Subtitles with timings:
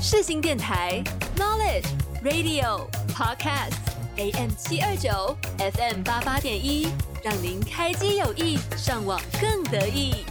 [0.00, 1.02] 世新电台
[1.36, 1.88] Knowledge
[2.22, 3.74] Radio Podcast
[4.16, 6.88] AM 七二九 FM 八八点一，
[7.22, 10.24] 让您开机有意，上网更得意。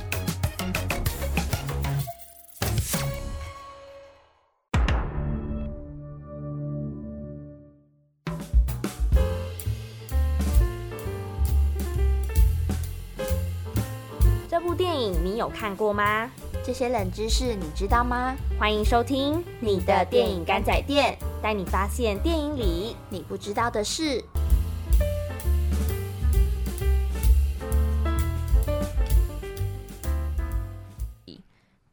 [14.49, 16.31] 这部电影你有看过吗？
[16.67, 18.35] 这些冷知识你知道吗？
[18.59, 24.21] 欢迎收听你的电影干仔店，带你发现电影里你不知道的事。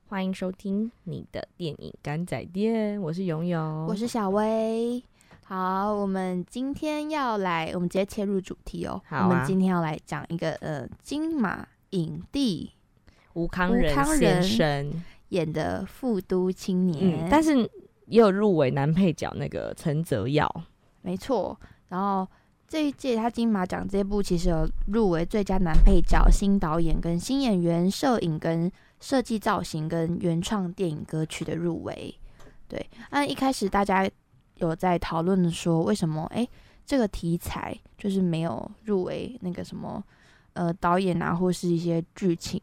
[0.08, 5.04] 欢迎收听你的电影干仔店，我是勇勇，我是小薇。
[5.44, 9.00] 好，我们今天要来，我们直接切入主题哦。
[9.06, 12.72] 好啊我们今天要来讲一个呃金马影帝
[13.34, 14.92] 吴康仁先生，
[15.28, 17.58] 演的《复都青年》嗯，但是
[18.06, 20.48] 也有入围男配角那个陈泽耀，
[21.02, 21.58] 没错。
[21.88, 22.26] 然后
[22.66, 32.14] 这一届他金马奖这部其实有入围最佳男配角、新导演跟新演员、摄影跟设计造型跟原创电影歌曲的入围。
[32.66, 34.08] 对，那一开始大家
[34.56, 36.48] 有在讨论说，为什么诶
[36.86, 40.02] 这个题材就是没有入围那个什么
[40.54, 42.60] 呃导演啊，或是一些剧情，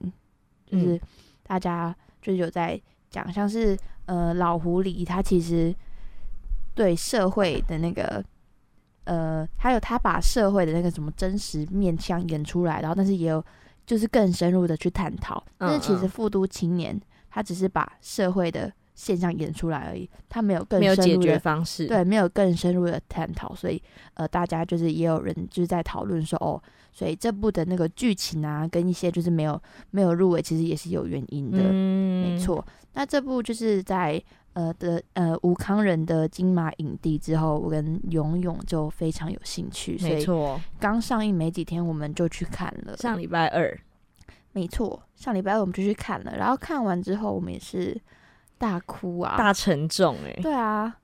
[0.72, 1.02] 就是嗯
[1.44, 5.76] 大家就是有在讲，像是呃老狐狸，他其实
[6.74, 8.24] 对社会的那个
[9.04, 13.44] 呃，还有他把社会的那个什么真实面相演出来，然后但是也有
[13.86, 15.44] 就是更深入的去探讨。
[15.58, 16.98] 但是其实嗯复都青年
[17.30, 23.82] 他只是把社会的现象演出来而已，他没有更没有解决深入的方式，对，没有更深入的探讨，所以
[24.14, 32.30] 呃，大家就是也有人就是在讨论说，哦，所以这部的那个剧情啊，跟一些就是没有没有入围，其实也是有原因的，嗯。
[32.30, 32.64] 没，错。
[32.94, 34.22] 那这部就是在
[34.54, 43.76] 呃的呃吴康仁的金马影帝之后，我跟勇勇就非常有兴趣，所以没错，刚上映没几天我们就去看了，上礼拜二，
[44.52, 48.00] 没错，上礼拜二我们就去看了，然后看完之后我们也是
[48.62, 50.96] 大哭啊，大沉重哎、对啊，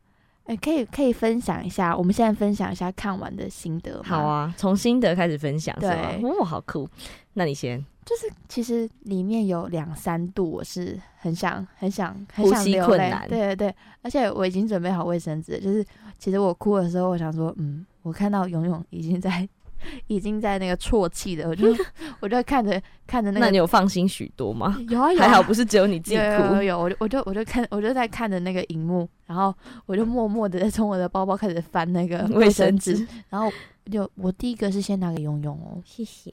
[0.45, 4.03] 哎、可以可以分享一下，我们现在分享一下看完的心得吗？
[4.06, 5.94] 好，啊，从心得开始分享是吗？
[6.22, 6.88] 对哦，好酷，
[7.34, 12.88] 那你先，就是其实里面有两三度，我是很想很想很呼吸想流泪。
[12.88, 13.28] 困难。
[13.28, 15.84] 对对对，而且我已经准备好卫生纸，就是
[16.19, 19.50] 其实我哭的时候，我想说，嗯，我看到勇勇已经在
[20.07, 21.67] 已经在那个啜泣的，我就
[22.19, 24.77] 我就看着看着那个那你有放心许多吗？
[24.89, 29.53] 有啊有啊还好不是只有你自己有有有哭，有，我就我就我就看我就在看着那个荧幕，然后
[29.85, 33.51] 我就默默的从我的包包开始翻那个卫生生纸，然后
[33.91, 36.31] 就我第一个是先拿给勇勇哦，谢谢。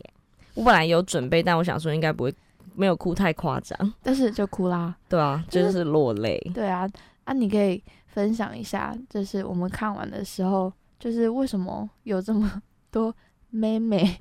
[0.55, 2.35] 我本来有准备，但我想说应该不会，
[2.77, 3.93] 没有哭太夸张。
[4.03, 4.95] 但是就哭啦。
[5.09, 6.39] 对啊，就是就是落泪。
[6.55, 6.89] 对啊，
[7.25, 12.63] 啊，你可以分享一下，就是我们看完的时候，就是为什么有这么
[12.93, 13.13] 多
[13.55, 14.19] 妹妹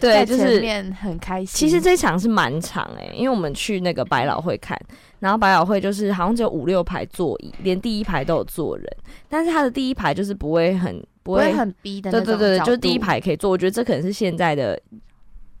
[0.00, 1.46] 对，就是面很开心。
[1.46, 4.76] 其实这场是蛮长诶、因为我们去那个百老汇看，
[5.20, 8.86] 然后百老汇就是好像只有五六排座椅，连第一排都有坐人，
[9.28, 13.48] 但是他的第一排就是不会很不会很逼的那种对对对，就是第一排可以坐。
[13.48, 14.78] 我觉得这可能是现在的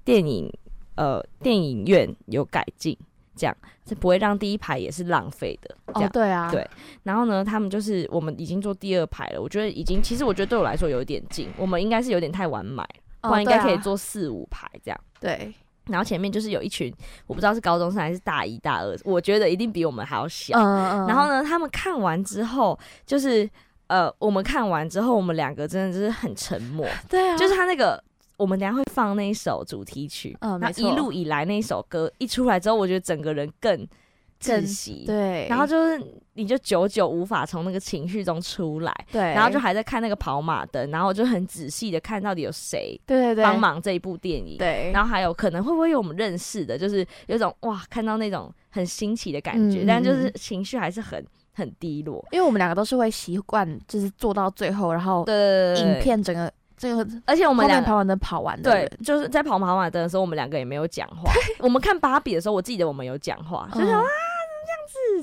[0.04, 0.52] 电影
[0.96, 2.98] 呃电影院有改进，
[3.36, 5.76] 这样这不会让第一排也是浪费的。
[5.86, 6.68] 这哦样，，对啊，对
[7.04, 12.88] 然后呢，他们就是我们已经坐第二排了，我觉得已经其实我觉得对我来说有一点近，我们应该是有点太晚买，哦，
[13.28, 15.00] 不然应该可以坐四五排这样。
[15.20, 15.52] 对，
[15.86, 16.94] 然后前面就是有一群，
[17.26, 20.58] 我不知道是高中生还是大一大二，我觉得一定比我们还要小。
[20.58, 23.48] 嗯嗯，然后呢，他们看完之后，就是
[23.88, 28.02] 呃，我们看完之后，我们两个真的就是很沉默，对啊，就是他那个。
[28.36, 30.90] 我们等下会放那一首主题曲，然后嗯没错。
[30.90, 33.78] 一路以来那一首歌一出来之后，我觉得整个人更
[34.40, 36.04] 窒更息，，对，然后就是
[36.34, 43.44] 你就久久无法从那个情绪中出来，对，然后就还在看那个跑马灯，然后我就很仔细的看到底有谁对对对。
[43.44, 49.86] 帮，忙这一部电影，对，然后还有可能会不会有我们认识的，就是有种哇，看到那种很新奇的感觉，嗯。
[49.86, 52.24] 但就是嗯情绪还是很很低落。
[52.32, 57.86] 因为我们两个都是会习惯，就是做到最后，然后对，影，片整个这个而且我们两个。
[57.86, 61.32] 跑完的跑完的对，，就是在跑马马灯的时候，我们两个也没有讲话。
[61.60, 64.02] 我们看芭比的时候，我记得我们有讲话，就是啊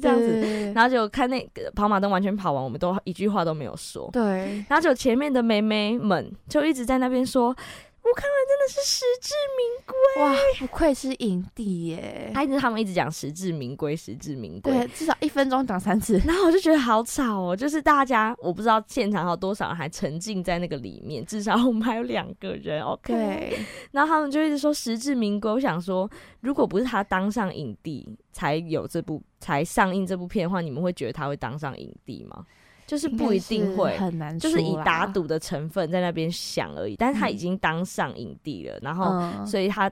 [0.01, 0.17] 这样。
[0.17, 4.09] 子，然后就看那个跑马灯完全跑完，我们都一句话都没有说。
[4.11, 7.55] 对，然后就前面的妹妹们就一直在那边说，
[8.03, 10.23] 吴康仁真的是实至名归。
[10.23, 12.31] 哇，不愧是影帝耶！
[12.33, 14.73] 他一直他们一直讲实至名归，实至名归。
[14.73, 16.19] 对，至少一分钟讲三次。
[16.25, 23.57] 然后我就觉得好吵哦，就是大家我不知道现场还有多少人还沉浸在那个里面，至少我们还有两个人，OK。
[23.91, 25.51] 然后他们就一直说实至名归。
[25.51, 26.09] 我想说，
[26.39, 32.45] 如果不是他当上影帝才有这部才上映这部片的话，你们会觉得他会当上影帝吗？
[32.91, 36.93] 就是不一定会，很难，就是以打赌的成分在那边想而已。
[36.97, 39.89] 但是他已经当上影帝了，然后所以他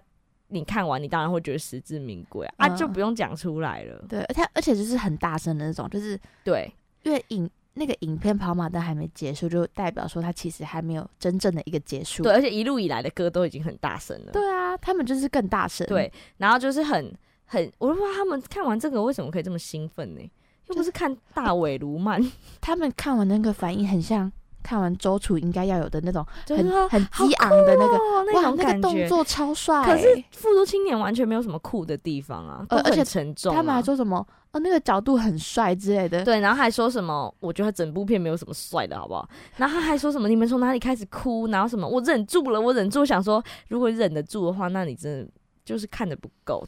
[0.49, 4.03] 你看完，你当然会觉得实至名归啊，就不用讲出来了。
[4.09, 6.69] 对，而且而且就是很大声的那种，就是对，
[7.03, 12.21] 因为影那个影片跑马灯还没结束，就代表说他其实还没有真正的一个结束。
[12.23, 14.33] 对，而且一路以来的歌都已经很大声了。
[14.33, 15.87] 对啊，他们就是更大声。
[15.87, 17.13] 对，然后就是很
[17.45, 20.21] 很，我不知道他们看完这个为什么可以这么兴奋呢？
[20.69, 22.21] 又不是看大尾卢曼，
[22.61, 24.31] 他们看完那个反应很像
[24.61, 27.97] 看完周楚应该要有的那种很很激昂的那个
[28.31, 29.83] 那种感觉，动作超帅。
[29.85, 33.53] 可是复读青年完全没有什么酷的地方啊，而且沉重。
[33.53, 36.23] 他们还说什么哦，那个角度很帅之类的。
[36.25, 39.27] 对，然后还说什么，我觉得整部片没有什么帅的，好不好？
[39.57, 41.47] 然后他还说什么，你们从哪里开始哭？
[41.47, 43.05] 然后什么，我忍住了，我忍住。
[43.05, 45.31] 想说，如果忍得住的话，那你真的
[45.63, 46.63] 就是看的不够，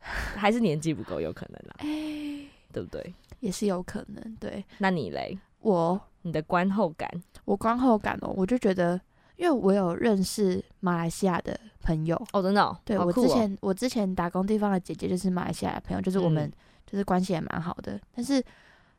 [0.00, 1.74] 还是年纪不够，有可能啦，
[2.72, 3.14] 对不对？
[3.42, 4.64] 也是有可能，对。
[4.78, 5.36] 那你嘞？
[5.58, 7.10] 我你的观后感？
[7.44, 8.98] 我观后感哦，我就觉得，
[9.36, 12.78] 因为我有认识马来西亚的朋友哦，真的。
[12.84, 16.50] 对我之前我之前打工地方的姐姐就是马来西亚的朋友，就是我们
[16.86, 18.00] 就是关系也蛮好的。
[18.14, 18.40] 但是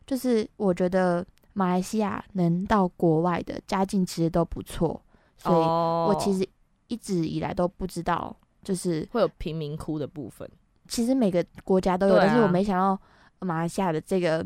[0.06, 5.02] 就是我觉得马来西亚能到国外的家境其实都不错，
[5.38, 6.46] 所以我其实
[6.88, 10.50] 一直以来都不知道，就是会有贫民窟的部分。
[10.90, 13.02] 其实每个国家都有，但是我没想到。
[13.44, 14.46] 马来西亚的这个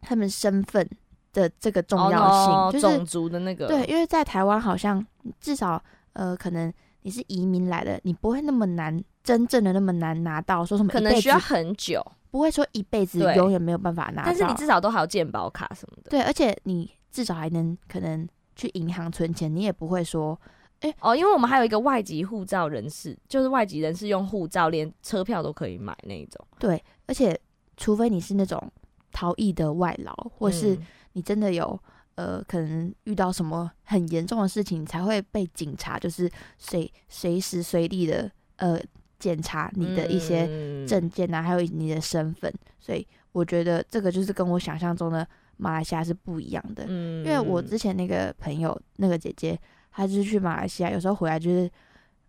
[0.00, 0.88] 他们身份
[1.32, 3.66] 的这个重要性，就是种族的那个。
[3.66, 5.04] 对，因为在台湾好像
[5.40, 5.82] 至少
[6.12, 6.72] 呃，可能
[7.02, 20.38] 你是移民来的，你不会那么难，真正的那么难拿到，说什么可能需要很久，不会说一辈子永远没有办法拿，但是你至少都还有健保卡什么的，对，而且你至少还能可能去银行存钱，你也不会说
[20.80, 27.40] 哎哦，因为我们还有一个外籍护照人士，就是外籍人士用护照连车票都可以买那种，对，而且。
[27.76, 28.70] 除非你是那种
[29.10, 30.78] 逃逸的外劳，或是
[31.12, 31.78] 你真的有
[32.14, 38.80] 呃，可能遇到什么很严重的事情，才会被警察就是随随时随地的呃
[39.18, 40.46] 检查你的一些
[40.86, 42.52] 证件啊，还有你的身份。
[42.78, 45.26] 所以我觉得这个就是跟我想象中的
[45.56, 46.84] 马来西亚是不一样的。
[46.88, 49.58] 嗯，因为我之前那个朋友那个姐姐，
[49.90, 51.70] 她就是去马来西亚，有时候回来就是。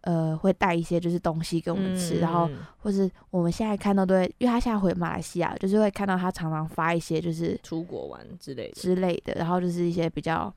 [0.04, 10.54] 呃，会带一些就是东西给我们吃，然后或是我们现在看到都会，因为他现在回马来西亚，就是会看到他常常发一些就是出国玩之类的之类的，然后就是一些比较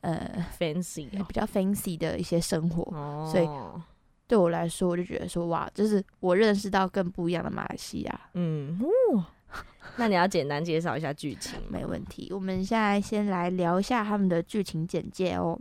[0.00, 3.46] 呃 fancy 比较 fancy 的一些生活，所以
[4.26, 8.20] 对我来说，我就觉得说哇，就是我认识到更不一样的马来西亚。
[8.32, 8.80] 嗯，
[9.96, 11.60] 那你要简单介绍一下剧情？
[11.68, 15.58] 没问题，我们现在先来聊一下他们的剧情简介哦。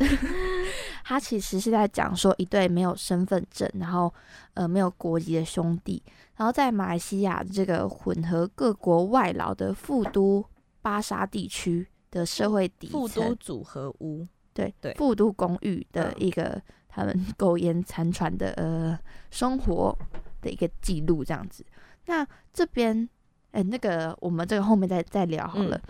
[1.04, 4.12] 他其实是在讲说一对没有身份证，然后
[4.54, 6.02] 呃没有国籍的兄弟，
[6.36, 10.44] 然后在马来西亚这个混合各国外劳的富都
[10.80, 18.98] 巴沙地区的社会底层，富都组合屋，对对，富都公寓的一个他们 苟延残喘的呃
[19.30, 19.96] 生活
[20.40, 21.64] 的一个记录这样子。
[22.06, 23.08] 那这边
[23.50, 25.80] 哎那个我们这个后面再再聊好了。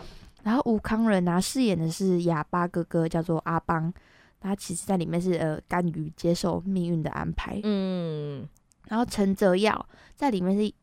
[0.43, 3.93] 然后吴康仁啊饰演的是哑巴哥哥，叫做阿邦，
[4.39, 7.59] 他其实在里面是呃甘于接受命运的安排。
[7.63, 8.47] 嗯，
[8.87, 10.73] 然后陈泽耀在里面是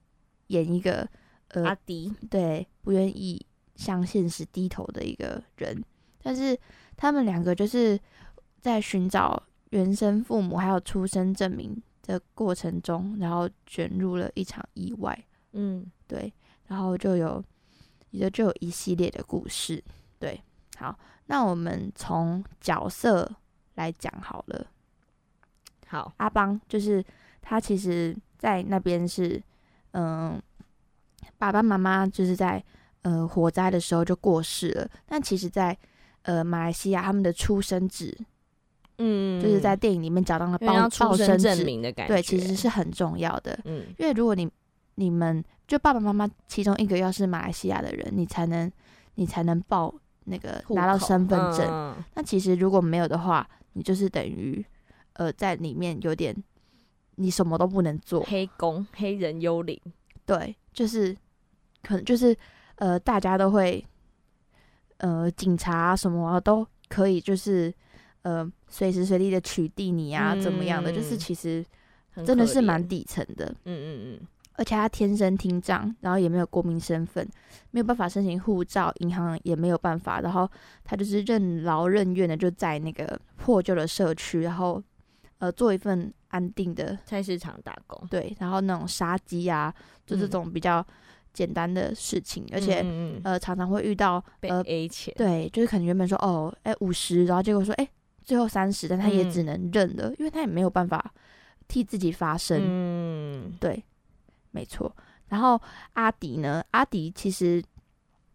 [0.46, 1.08] 演一个
[1.49, 3.44] 呃阿迪，对，不愿意
[3.75, 5.82] 向现实低头的一个人。
[6.22, 6.56] 但是
[6.96, 7.98] 他们两个就是
[8.60, 15.24] 在寻找原生父母还有出生证明的过程中，然后卷入了一场意外。
[15.53, 16.32] 嗯，对，
[16.69, 17.43] 然后就有。
[18.10, 19.82] 也就有一系列的故事，
[20.19, 20.41] 对，
[20.77, 23.31] 好，那我们从角色
[23.74, 24.67] 来讲好了。
[25.86, 27.05] 好，阿邦就是
[27.41, 29.43] 他，其实在那边是，
[29.93, 30.41] 嗯，
[31.38, 32.62] 爸爸妈妈就是在
[33.03, 35.77] 呃火灾的时候就过世了，但其实，在
[36.22, 38.15] 呃马来西亚他们的出生纸，
[38.98, 44.50] 嗯，就是在电影里面找到了报报生证明的感觉，对，其实是很重要的，嗯，因为如果你
[44.96, 48.72] 你们就爸爸妈妈其中一个要是马来西亚的人，你才能
[49.15, 49.94] 你才能报
[50.25, 51.94] 那个拿到身份证。
[52.15, 54.65] 那其实如果没有的话，你就是等于
[55.13, 56.34] 呃在里面有点
[57.15, 59.81] 你什么都不能做，黑工黑人幽灵。
[60.27, 61.17] 对，就是
[61.82, 62.37] 可能就是
[62.77, 63.87] 呃大家都会
[64.96, 67.72] 呃警察什么都可以，就是。
[68.22, 71.65] 呃随时随地的取缔你啊，怎么样的，就是嗯其实
[72.27, 73.46] 真的是蛮底层的。
[73.65, 74.27] 嗯嗯嗯
[74.58, 77.27] 而且他天生听障，然后也没有国民身份，
[77.70, 80.50] 没有办法申请护照，银行也没有办法，然后
[80.84, 84.82] 他就是任劳任怨的就在那个破旧的社区，然后
[85.38, 89.72] 呃做一份安定的嗯，菜市场打工，对，然后那种杀鸡啊，
[90.05, 90.31] 就这嗯。
[90.31, 90.84] 种比较
[91.32, 92.84] 简单的事情，而且、
[93.22, 97.88] 呃常常会遇到被呃 A 钱，对，就是可能原本说哦哎五十，然后结果说哎
[98.24, 99.31] 最后三十，但他也嗯。
[99.31, 101.15] 只能认了，因为他也没有办法
[101.69, 103.53] 替自己发声，嗯。
[103.60, 103.84] 对，
[104.50, 104.94] 没错。
[105.28, 105.60] 然后
[105.93, 106.64] 阿迪呢？
[106.70, 107.62] 阿迪其实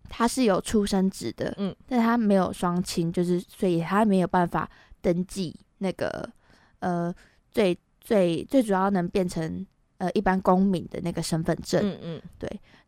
[0.10, 4.70] 他是有出生纸的，嗯，但他没有双亲，就是所以他没有办法
[5.02, 6.30] 登记那个
[6.80, 7.14] 呃
[7.52, 9.66] 最最最主要能变成
[9.98, 11.82] 呃一般公民的那个身份证。
[11.84, 12.22] 嗯嗯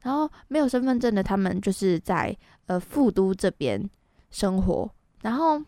[0.01, 3.89] 然后没有身份证的他们就是在呃富都这边
[4.29, 4.87] 生活，
[5.23, 5.59] 然后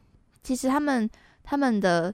[0.44, 1.10] 其实他们
[1.42, 2.14] 他们的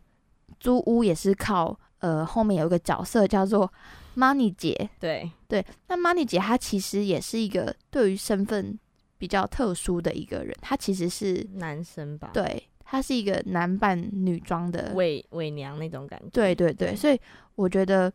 [0.58, 3.70] 租屋也是靠呃后面有一个角色叫做
[4.16, 8.78] Money 姐，对，对，那 Money 姐她其实也是一个对于身份
[9.18, 16.96] 比较特殊的一个人，她其实是男生吧，，对，她是一个男扮女装的，伪伪娘那种感觉，对对对，对。
[16.96, 17.20] 所以
[17.56, 18.12] 我觉得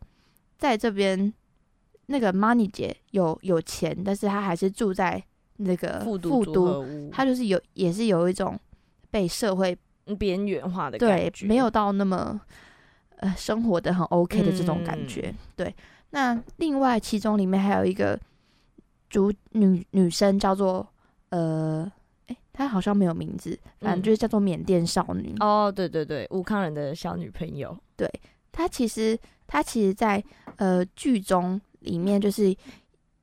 [0.57, 1.33] 在这边
[2.05, 5.21] 那个 Money 姐有有钱，但是她还是住在
[5.57, 8.57] 那个复读她就是有也是有一种
[9.11, 12.39] 被社会嗯边缘化的感觉，没有到那么
[13.19, 15.33] 呃生活的很 OK 的这种感嗯觉。
[15.55, 15.73] 对，
[16.09, 18.19] 那另外其中里面还有一个
[19.09, 20.85] 主女女生叫做
[21.29, 21.89] 呃，
[22.27, 25.33] 诶，她好像没有名字，反正嗯就是叫做缅甸少女。
[25.39, 28.11] 哦，对对对，吴康仁的小女朋友，对
[28.51, 30.23] 她其实她其实在
[30.57, 32.55] 呃剧中里面就是。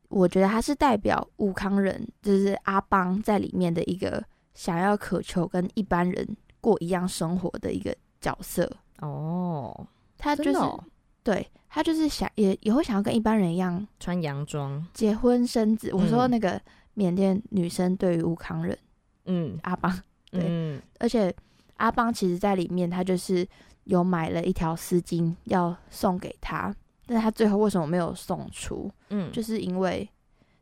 [0.08, 4.22] 我觉得她是代表吴康人，就是阿邦在里面的一个
[4.54, 6.24] 想要渴求跟一般人
[6.60, 8.70] 过一样生活的一个角色。
[9.00, 9.86] 哦，
[10.18, 10.82] 他就是、哦
[11.22, 15.92] 对他就是想也也会想要跟一般人一样穿洋装，结婚生子。
[15.92, 16.60] 我说嗯那个
[16.94, 18.78] 缅甸女生对于吴康人
[19.24, 19.92] 嗯阿邦，
[20.30, 21.34] 对嗯而且
[21.78, 23.44] 阿邦其实在里面他就是
[23.84, 26.72] 有买了一条丝巾要送给他，
[27.06, 28.88] 但是他最后为什么没有送出？
[29.10, 30.08] 嗯，就是因为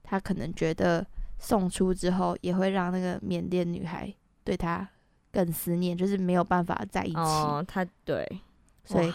[0.02, 1.06] 他可能觉得
[1.38, 4.10] 送出之后也会让那个缅甸女孩
[4.42, 4.88] 对他
[5.34, 8.24] 更思念，就是没有办法在一起，哦，他对，
[8.84, 9.12] 所以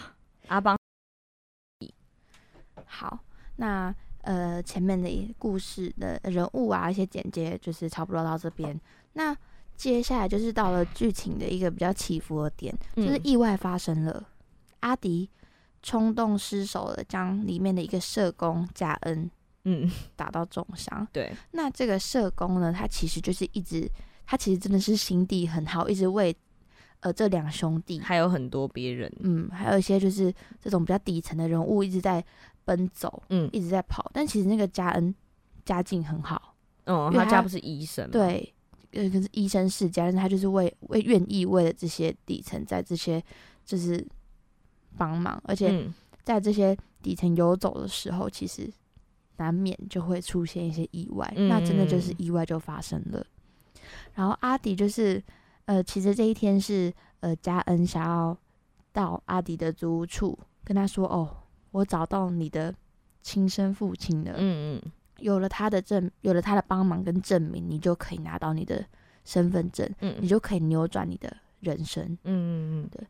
[0.48, 0.76] 阿邦，
[2.84, 3.18] 好，
[3.56, 8.78] 那呃前面的故事的人物啊，一些简介就是差不多到这边。
[9.14, 9.34] 那
[9.76, 14.22] 接下来就是到了剧情的一个比较起伏的点，就是嗯意外发生了，
[14.80, 15.30] 阿迪
[15.82, 19.30] 冲动失手了，将里面的一个社工加恩
[19.64, 21.08] 嗯，打到重伤。
[21.12, 23.90] 对，那这个社工呢，他其实就是一直，
[24.30, 26.32] 他其实真的是心地很好，一直为
[27.00, 30.32] 呃这两兄弟还有很多别人，嗯，还有一些就是
[30.62, 32.24] 这种比较底层的人物一直在
[32.64, 34.08] 奔走，嗯一直在跑。
[34.14, 35.12] 但其实那个嘉恩
[35.64, 36.54] 家境很好，
[36.86, 38.54] 哦，因为他他家不是医生？，对，
[38.92, 43.20] 呃，可是医生世家，但是他就是为为愿意为了这些底层，在这些
[43.64, 44.06] 就是
[44.96, 48.70] 帮忙，而且嗯在这些底层游走的时候，其实
[49.38, 53.26] 难免就会出现一些意外，嗯那真的就是意外就发生了。
[54.14, 55.22] 然后阿迪就是，
[55.64, 58.36] 呃，其实这一天是呃嘉恩想要
[58.92, 61.36] 到阿迪的租屋处跟他说，哦，
[61.70, 62.74] 我找到你的
[63.22, 64.92] 亲生父亲了，嗯嗯。
[65.18, 68.82] 有了他的证，有了他的帮忙跟证明，你就可以拿到你的
[69.22, 71.30] 身份证，嗯你就可以扭转你的
[71.60, 72.02] 人生。
[72.24, 73.06] 嗯嗯嗯，对。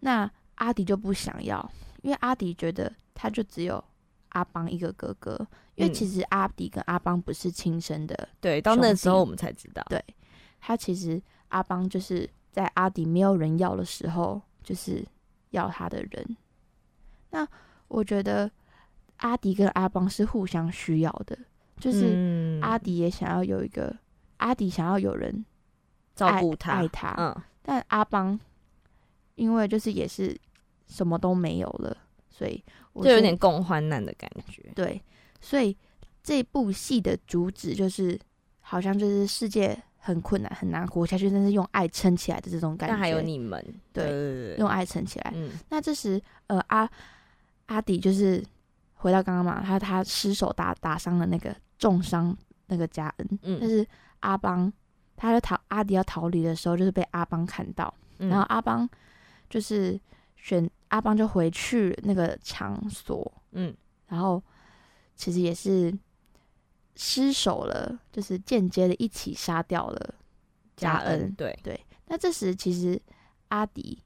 [0.00, 1.70] 那阿迪就不想要，
[2.00, 3.82] 因为阿迪觉得他就只有
[4.30, 5.36] 阿邦一个哥哥，
[5.74, 5.92] 因为嗯。
[5.92, 10.02] 其实阿迪跟阿邦不是亲生的，对，到那时候我们才知道，对
[10.60, 15.04] 他其实阿邦就是在阿迪没有人要的时候，就是
[15.50, 16.36] 要他的人。
[17.30, 17.46] 那
[17.88, 18.50] 我觉得
[19.18, 21.36] 阿迪跟阿邦是互相需要的，
[21.78, 23.96] 就是嗯阿迪也想要有一个，
[24.38, 25.44] 阿迪想要有人
[26.14, 28.38] 照顾他，爱他，嗯但阿邦
[29.36, 30.36] 因为就是也是
[30.86, 31.96] 什么都没有了，
[32.28, 32.62] 所以
[32.92, 35.00] 我就有觉点共患难的感觉，对，
[35.40, 35.76] 所以
[36.22, 38.18] 这部戏的主旨就是
[38.60, 42.94] 好像就是世界很困难很难活下去，但是用爱撑起来的这种感觉。
[42.94, 45.32] 但还有你们，对用爱撑起来。
[45.36, 45.50] 嗯。
[45.68, 46.90] 那这时呃阿
[47.66, 48.42] 阿迪就是
[48.94, 53.86] 回到刚刚嘛，他他失手打打伤了那个重伤那个嘉恩，但嗯，是
[54.20, 54.72] 阿邦
[55.16, 57.92] 他在逃阿迪要逃离的时候，就是被阿邦看到。
[58.18, 58.30] 嗯。
[58.30, 58.88] 然后阿邦
[59.50, 60.00] 就是
[60.36, 63.74] 选阿邦就回去那个场所，嗯。
[64.08, 64.42] 然后
[65.14, 65.94] 其实也是
[67.02, 70.14] 失手了，就是间接的一起杀掉了
[70.76, 71.32] 嘉恩。
[71.34, 73.00] 对，对，那这时其实
[73.48, 73.98] 阿迪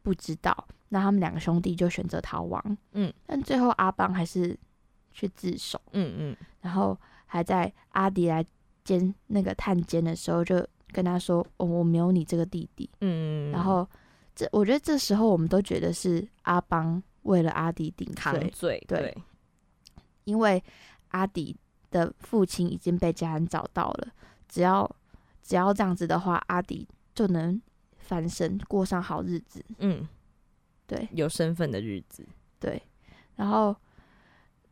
[0.00, 2.78] 不知道，那他们两个兄弟就选择逃亡。
[2.92, 4.58] 嗯，但最后阿邦还是
[5.12, 6.36] 去自首，嗯嗯。
[6.62, 8.42] 然后还在阿迪来
[8.82, 12.88] 监那个探监的时候，就跟他说：“哦，我没有你这个弟弟。
[13.02, 13.86] 嗯，然后
[14.34, 18.98] 这我觉得这时候我们都觉得是阿邦为了阿迪顶扛罪，罪，对。
[19.00, 19.22] 对，
[20.24, 20.64] 因为
[21.08, 21.54] 阿迪
[21.90, 24.08] 的父亲已经被家人找到了，
[24.48, 24.90] 只要
[25.42, 27.60] 只要这样子的话，阿迪就能
[27.96, 29.64] 翻身，过上好日子。
[29.78, 30.06] 嗯，
[30.86, 32.26] 对有身份的日子，
[32.58, 32.82] 对，
[33.36, 33.74] 然后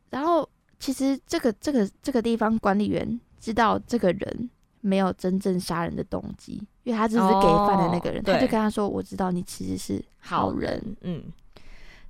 [0.09, 0.47] 然后
[0.79, 4.49] 其实这个这个这个地方管理员知道这个人
[4.81, 10.95] 没有真正杀人的动机，因为他只是给饭的那个人，哦他就跟他说：“我知道你其实是好人。
[11.01, 11.23] 嗯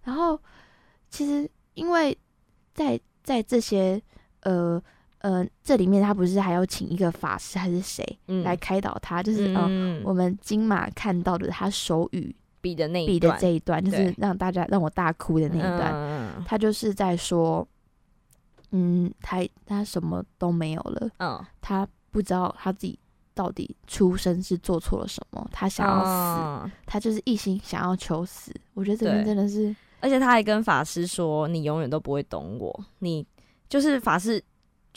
[0.04, 0.40] 然后
[1.10, 2.18] 其实因为
[2.74, 4.02] 在在这些
[4.42, 4.82] 呃
[5.20, 9.22] 呃这里面，他不是还要请一个法师还是谁嗯，来开导他？
[9.24, 17.68] 就是嗯、嗯，我们金马看到的他手语比的那一比的段这一段，就是让大家让我大哭的那一段，嗯他就是在说，
[18.72, 22.98] 嗯，他他什么都没有了，嗯，他不知道他自己
[23.34, 28.52] 到底出生是做错了什么，他想要死，嗯他就是一心想要求死。
[28.74, 33.26] 我觉得这边真的是，而且他还跟法师说：“你永远都不会懂我。”你
[33.70, 34.44] 就是法师，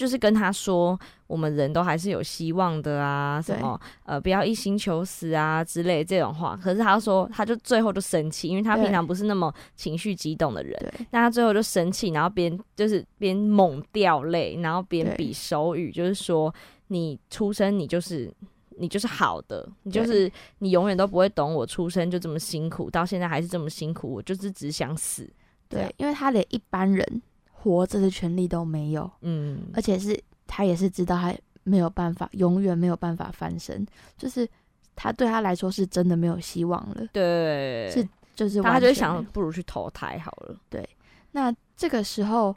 [0.00, 10.75] 就是跟他说：“我们人都还是有希望的啊，什么呃，不要一心求死啊之类这种话。”可是他说，他就最后就生气，因为他平常不是那么情绪激动的人，
[11.11, 16.50] 那他最后就生气，然后边就是边猛掉泪，然后边比手语，就是说
[16.87, 18.33] 你出生你就是
[18.78, 25.30] 你就是好的，你就是你永远都不会懂我出生就这么辛苦，到现在还是这么辛苦，我就是只想死。
[25.69, 27.23] 对，因为他连一般人
[27.62, 33.87] 活着的权利都没有，嗯，而且是他也是知道他没有办法，永远没有办法翻身，
[34.17, 34.49] 就是
[34.97, 40.57] 他对他来说是真的没有希望了，对，是就是他就会想，不如去投胎好了。
[40.71, 40.88] 对
[41.33, 42.55] 那这个时候，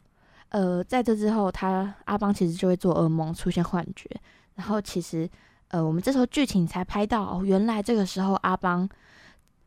[0.50, 4.10] 呃，在这之后，他阿邦其实就会做噩梦，出现幻觉。
[4.56, 5.30] 然后其实，
[5.68, 8.88] 呃，我们这时候剧情才拍到，哦，原来这个时候阿邦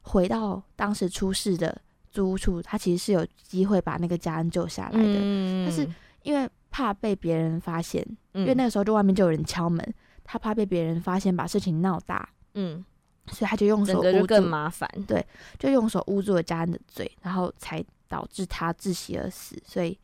[0.00, 1.80] 回到当时出事的
[2.16, 5.86] 租屋处，他其实是有机会把那个家人救下来的，嗯但是
[6.22, 9.94] 因为怕被别人发现，因因为那个时候就外面就有人敲门，
[10.24, 12.82] 他怕被别人发现，把事情闹大，嗯，
[13.28, 14.88] 所以他就用手捂住，更麻烦。
[15.06, 15.24] 对
[15.58, 19.56] 就用手捂住了家人的嘴，然后才导致他窒息而死。
[19.64, 19.96] 所以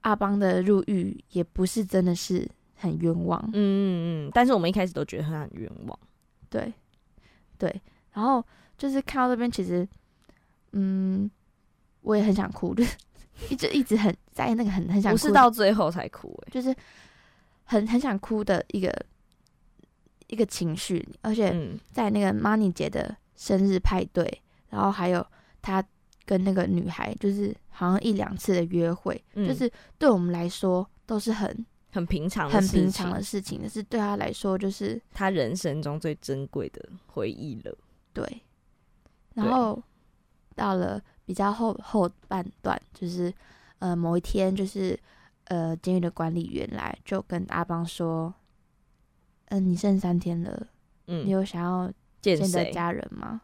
[0.00, 5.98] 阿邦的入狱也不是真的是很冤枉，嗯嗯嗯，但是我们一开始都觉得他很冤枉。
[6.48, 6.72] 对
[7.58, 7.80] 对。
[8.12, 8.44] 然后
[8.76, 9.88] 就是看到这边，其实
[10.72, 11.30] 嗯，
[12.00, 12.96] 我也很想哭， 就是
[13.50, 16.74] 一直一直很在那个很很想哭，不是到最后才哭哎、就是
[17.64, 18.92] 很很想哭的一个
[20.28, 21.78] 一个情绪，而且嗯。
[21.90, 25.24] 在那个 Money 姐的生日派对，然后还有
[25.60, 25.82] 他
[26.24, 29.46] 跟那个女孩，就是好像一两次的约会，嗯。
[29.46, 37.76] 就是对我们来说都是很很平常的很事情，平常的事情，但是对他来说就是他人生中最珍贵的回忆了。
[38.12, 38.42] 对。
[39.34, 39.82] 然后
[40.54, 43.32] 到了比较后后半段，就是
[43.78, 44.98] 呃某一天，就是
[45.44, 48.32] 呃监狱的管理员来就跟阿邦说
[49.50, 50.66] ：“嗯、你剩三天了，
[51.06, 52.72] 嗯你，有想要见见的？
[52.72, 53.40] 家人吗？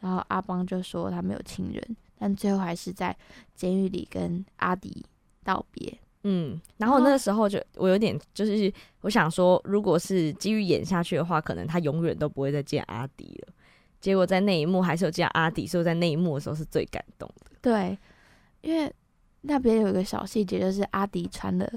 [0.00, 3.16] 然后阿邦就说他没有亲人，但最后还是在
[3.54, 5.04] 监狱里跟阿迪
[5.42, 5.98] 道别。
[6.24, 13.54] 嗯，然后那个时候就我有点就是我想说，如果是基于演下去的话，可能他永远都不会再见阿迪了。
[14.00, 17.50] 结果在那一幕还是有见到阿迪，所以我在那一幕的时候是最感动的。
[17.60, 17.98] 对，
[18.60, 18.92] 因为
[19.40, 21.68] 那边有一个小细节，就是阿迪穿了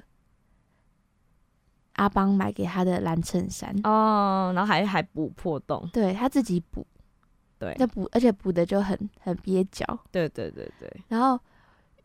[1.93, 6.86] 阿邦买给他的蓝衬衫，哦，然后还还补破洞，对他自己补，
[7.60, 9.86] 对那补而且补的就很很蹩脚。
[10.12, 11.34] 对对对对，然后，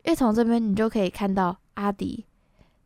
[0.03, 2.25] 因为从这边你就可以看到阿迪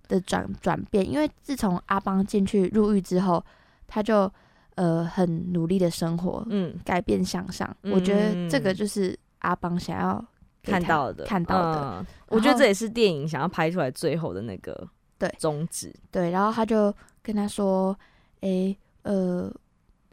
[0.08, 3.44] 的转转变，因为自从阿邦进去入狱之后，
[3.88, 4.32] 他就
[4.76, 7.76] 呃很努力的生活，嗯，改变向上。
[7.84, 10.24] 嗯我觉得这个就是阿邦想要
[10.64, 12.00] 看到的，看到的。
[12.00, 14.88] 嗯我觉得这也是电影想要拍出来最后的那个
[15.20, 15.94] 对宗旨。
[16.10, 17.94] 对，然后他就跟他说
[18.40, 19.54] ：“诶，呃，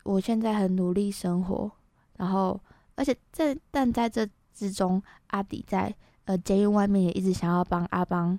[0.02, 1.70] 我现在很努力生活，
[2.16, 2.60] 然后
[2.96, 5.94] 而且在但在这之中，阿迪在
[6.24, 8.36] 呃监狱外面也一直想要帮阿邦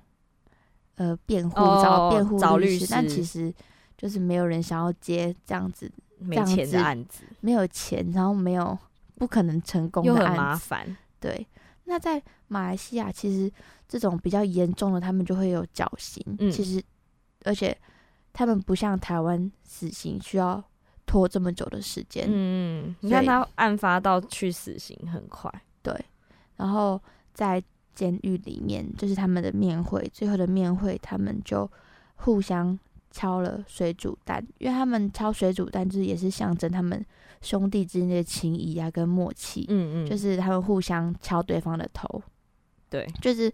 [0.96, 3.54] 呃辩护，找哦辩护找律律师，但其实
[3.98, 8.78] 就是没有人想要接这样子，样没钱子的案子没有钱，然后没有
[9.16, 10.56] 不可能成功的又很麻。
[10.56, 11.48] 烦，对，
[11.86, 13.52] 那在马来西亚，其实
[13.88, 16.24] 这种比较严重的，他们就会有绞刑。
[16.40, 16.84] 嗯其实，
[17.46, 17.76] 而且
[18.34, 20.64] 他们不像台湾死刑需要
[21.06, 22.28] 拖这么久的时间。
[22.30, 25.52] 嗯，你看他案发到去死刑很快，
[25.82, 25.94] 对，
[26.58, 27.02] 然后
[27.34, 27.62] 在
[27.96, 31.70] 监狱里面，就是他们的面会，最后的面会，他们就
[32.16, 32.78] 互相
[33.12, 37.04] 敲了水煮蛋，因为他们敲水煮蛋，就是也是象征他们
[37.42, 42.22] 兄弟之间的情谊啊，跟默契，嗯嗯，就是他们互相敲对方的头，
[42.90, 43.52] 对，就是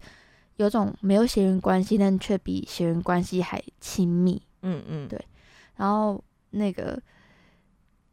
[0.56, 4.40] 有种没有血缘关系，但却比血缘关系还亲密。
[4.62, 5.22] 嗯嗯，对。
[5.76, 7.00] 然后那个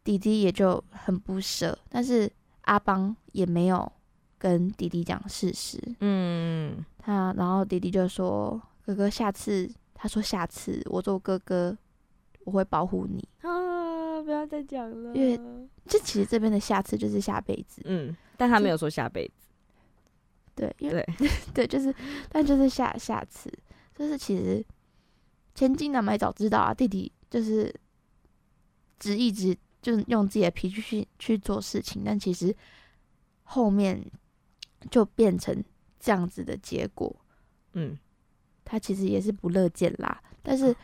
[0.04, 3.92] 弟弟也就很不舍，但是阿邦也没有
[4.38, 5.80] 跟弟弟讲事实。
[6.02, 9.70] 嗯他然后弟弟就说：“哥哥，下次
[10.04, 11.78] 他说下次我做哥哥，
[12.44, 13.26] 我会保护你。
[13.40, 15.40] 啊，不要再讲了，因为
[15.86, 19.48] 这其实这边的下次就是下辈子，嗯，但他没有说下辈子，
[20.54, 21.96] 对，因为对， 对，就是
[22.30, 23.50] 但就是下下次，
[23.96, 24.62] 就是其实
[25.56, 27.74] 千金难买早知道啊，弟弟就是
[29.00, 32.54] 只一直就是用自己的脾气去去做事情，但其实
[33.44, 34.06] 后面
[34.92, 35.64] 就变成
[35.98, 37.16] 这样子的结果，
[37.72, 37.98] 嗯
[38.66, 40.22] 他其实也是不乐见啦。
[40.42, 40.76] 但是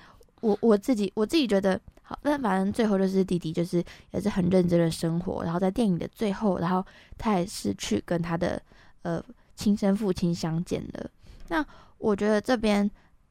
[0.42, 6.86] 我我自己我自己觉得好，但反正最后就是弟弟就是也是很认真的生活，然后在电影的最后，然后
[7.18, 8.62] 他也是去跟他的
[9.02, 9.24] 呃
[9.56, 11.10] 亲生父亲相见了。
[11.50, 11.66] 那
[11.98, 12.90] 我觉得这边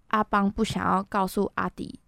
[0.08, 1.98] 阿邦不想要告诉阿迪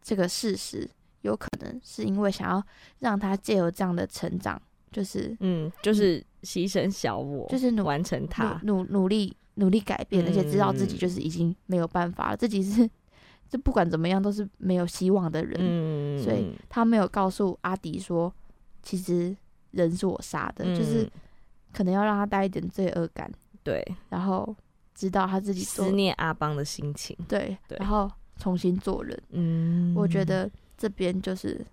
[0.00, 0.88] 这个事实，
[1.22, 2.62] 有可能是因为想要
[3.00, 10.98] 让他借由这样的成长，就是嗯，就是牺牲小我，就是努完成他，努努努力努力改变，而且知道自己嗯。
[10.98, 12.88] 就是已经没有办法了，自己是
[13.48, 15.56] 这不管怎么样都是没有希望的人。
[15.58, 18.32] 嗯，所以他没有告诉阿迪说，
[18.82, 19.36] 其实
[19.72, 21.10] 人是我杀的，就是嗯
[21.72, 23.30] 可能要让他带一点罪恶感，
[23.62, 23.84] 对。
[24.08, 24.54] 然后
[24.94, 27.76] 知道他自己思念阿邦的心情，对，对。
[27.78, 29.22] 然后重新做人。
[29.30, 31.64] 嗯，我觉得这边就是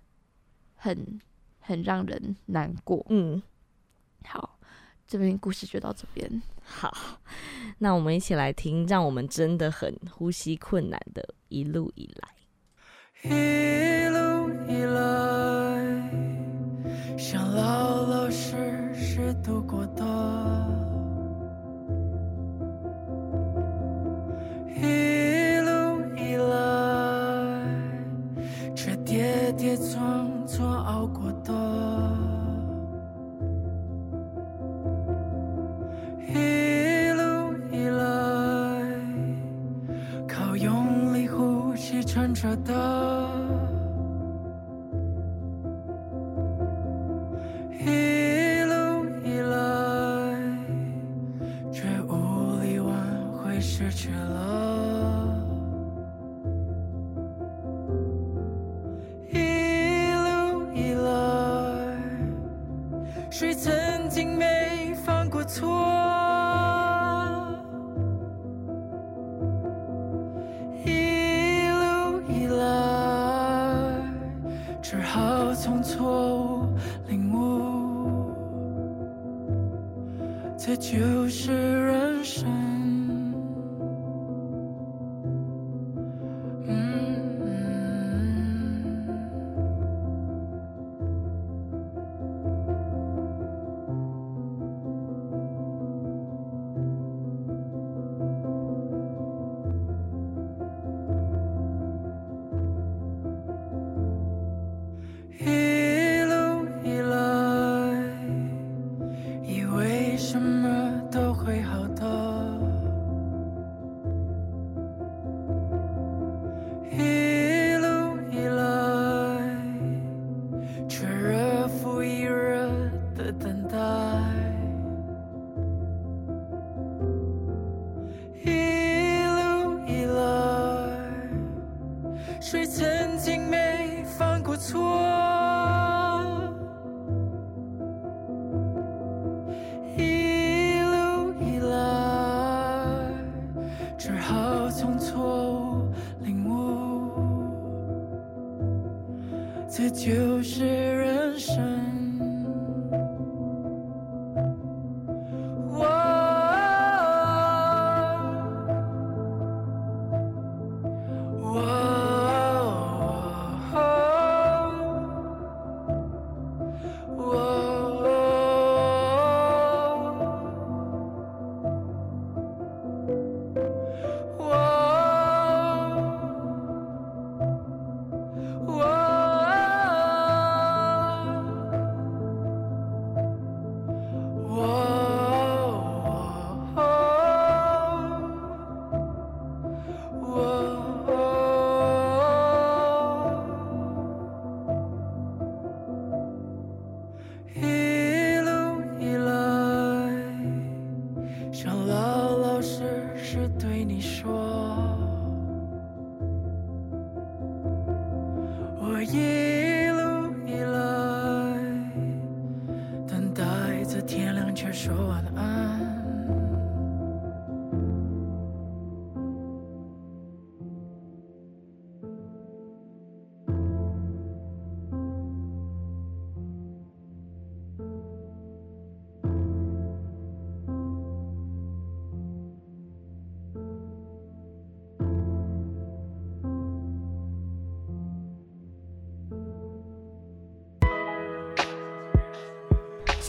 [0.76, 1.18] 很
[1.66, 3.04] 很让人难过。
[3.10, 3.42] 嗯。
[4.24, 4.58] 好，
[5.06, 6.42] 这边故事就到这边。
[6.64, 6.92] 好，
[7.78, 12.28] 那我们一起来听，让我们真的很呼吸困难的一路以来。
[13.22, 13.28] 一
[14.08, 14.98] 路以来，
[17.16, 18.56] 想老老实
[18.94, 20.04] 实度过的，
[24.74, 26.54] 一路以来，
[28.74, 31.54] 却跌跌撞撞熬过多，
[36.26, 38.02] 一路以来。
[40.26, 42.74] 靠用力呼吸撑着的，
[47.78, 50.36] 一路以来，
[51.70, 52.92] 却无力挽
[53.32, 54.10] 回失去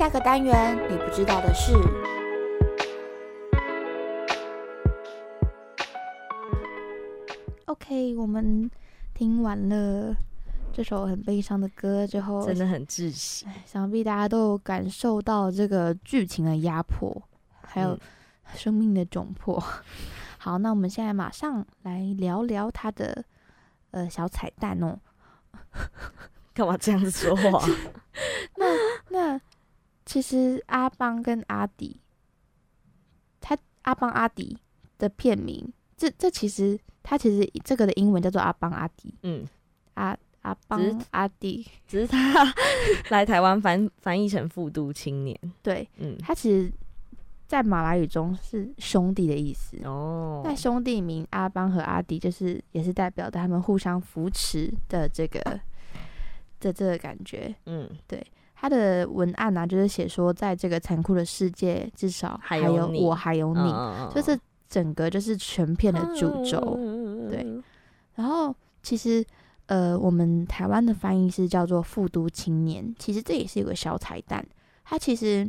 [0.08, 1.74] 下个单元你不知道的事。
[7.66, 8.72] OK，我们
[9.14, 10.16] 听完了
[10.72, 13.46] 这首很悲伤的歌之后，真的很窒息。
[13.66, 17.22] 想必大家都有感受到这个剧情的压迫，
[17.60, 18.00] 还有嗯
[18.56, 19.62] 生命的窘迫。
[20.40, 23.26] 好，那我们现在马上来聊聊它的
[23.92, 24.98] 呃小彩蛋哦。
[26.56, 27.62] 干嘛这样子说话？
[28.56, 28.66] 那
[29.10, 29.42] 那
[30.08, 32.00] 其实阿邦跟阿迪，
[33.42, 34.58] 他阿邦阿迪
[34.98, 39.46] 的片名，这这其实他其实这个的英文叫做阿邦阿迪，嗯，
[39.96, 42.54] 阿阿只邦是阿迪， 只是他
[43.10, 45.38] 来台湾翻翻译成复读青年。
[45.62, 46.72] 对嗯，他其实，
[47.46, 49.78] 在马来语中是兄弟的意思。
[49.84, 55.40] 哦，那兄弟名阿邦和阿迪，就是也是代表着他们互相扶持的这个
[56.62, 57.54] 的这个感觉。
[57.66, 57.90] 嗯，
[58.60, 66.60] 他的文案呢、就是写说，在这个残酷的世界，至少还还有有我，还有你，嗯就是整个就是全片的主轴。
[67.30, 67.46] 对，
[68.16, 69.24] 然后其实
[69.68, 74.44] 呃，我们台湾的翻译是叫做《复读青年》，其实这也是一个小彩蛋。
[74.84, 75.48] 他其实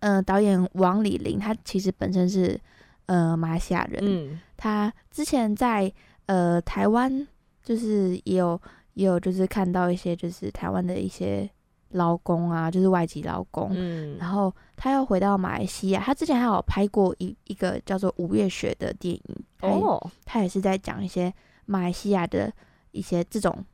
[0.00, 2.58] 呃，导演王李林，他其实本身是
[3.06, 5.92] 呃马来西亚人，嗯他之前在
[6.26, 7.26] 呃台湾
[7.62, 8.60] 就是也有
[8.94, 11.48] 也有就是看到一些就是台湾的一些
[11.90, 21.32] 劳工啊，就是外籍劳工，嗯，然后他又回到马来西亚，他之前还有拍过一一个叫做《五月雪》的电影，哦，他也是在讲一些
[21.66, 22.52] 马来西亚的
[22.92, 23.64] 一些这种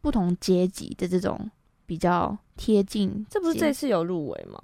[0.00, 1.50] 不同阶级的这种
[1.86, 4.58] 比较贴近，这不是这次有入围吗？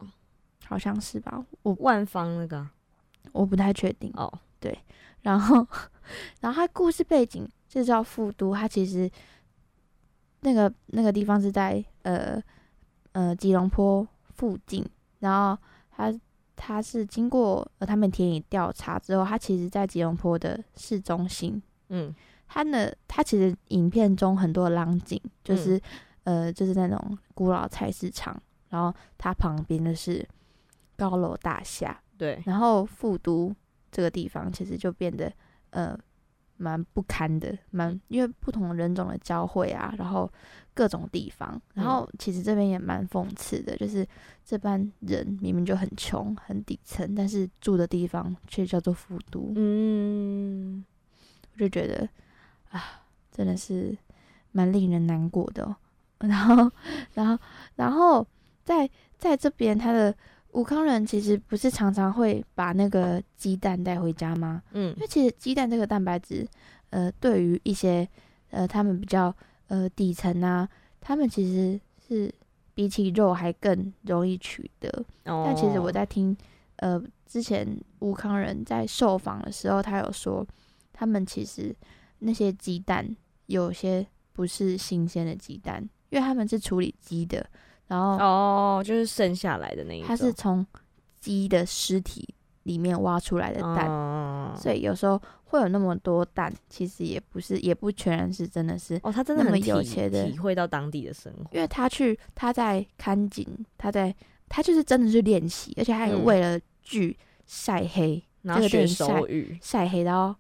[0.67, 1.45] 好像是吧？
[1.63, 2.71] 我万方那个啊
[3.33, 4.13] 我不太确定。
[4.15, 4.31] 哦，
[4.61, 4.77] 对
[5.23, 5.67] 然后，
[6.41, 9.11] 然后他故事背景就叫富都，他其实
[10.41, 12.41] 那个那个地方是在呃
[13.19, 14.87] 呃吉隆坡附近，
[15.19, 16.15] 然后他
[16.55, 22.15] 他是经过呃他们田野调查之后，他其实在吉隆坡的市中心，嗯。
[22.47, 25.57] 他呢他其实影片中很多的浪景就嗯。
[25.57, 25.81] 是、
[26.23, 30.27] 呃就是那种古老菜市场，然后它旁边的是
[30.97, 33.53] 高楼大厦，对，然后复都
[33.91, 35.33] 这个地方其实就变得
[35.71, 35.99] 呃
[36.59, 40.31] 蛮不堪的，蛮因为不同人种的交汇啊，然后
[40.75, 44.07] 各种地方，然后其实这边也蛮讽刺的，就是
[44.45, 50.85] 这班人明明就很穷很底层，但是住的地方却叫做富都，嗯，
[51.55, 52.09] 我就觉得
[52.71, 53.97] 啊，真的是
[54.53, 55.77] 蛮令人难过的、哦。
[56.27, 56.71] 然后，
[57.15, 57.39] 然后，
[57.77, 58.27] 然后
[58.65, 60.13] 在在这边，他的
[60.59, 64.61] 武康人其实不是常常会把那个鸡蛋带回家吗？
[64.73, 66.45] 嗯因为其实鸡蛋这个蛋白质，
[66.91, 68.07] 呃，对于一些
[68.51, 69.33] 呃他们比较
[69.69, 70.69] 呃底层啊，
[71.01, 72.35] 他们其实是
[72.75, 74.91] 比起肉还更容易取得。
[75.27, 76.37] 哦，但其实我在听
[76.79, 77.65] 呃之前
[78.01, 80.45] 武康人在受访的时候，他有说，
[80.93, 81.73] 他们其实
[82.19, 83.17] 那些鸡蛋
[83.47, 87.49] 有些不是新鲜的鸡蛋，因为他们是处理鸡的，
[87.89, 90.65] 然后哦，就是剩下来的那一种，它是从
[91.19, 92.29] 鸡的尸体
[92.63, 94.55] 里面挖出来的蛋，哦。
[94.57, 99.01] 所以有时候会有那么多蛋，其实也不是，也不全然是真的是。
[99.03, 103.47] 哦，他真的很体有钱的体会到当地的生活，因为他去他在看景，
[103.77, 104.15] 他在
[104.49, 106.25] 他就是真的去练习，而且还有嗯。
[106.25, 110.35] 为了剧晒黑，然后学这个电影晒手语，晒黑，然后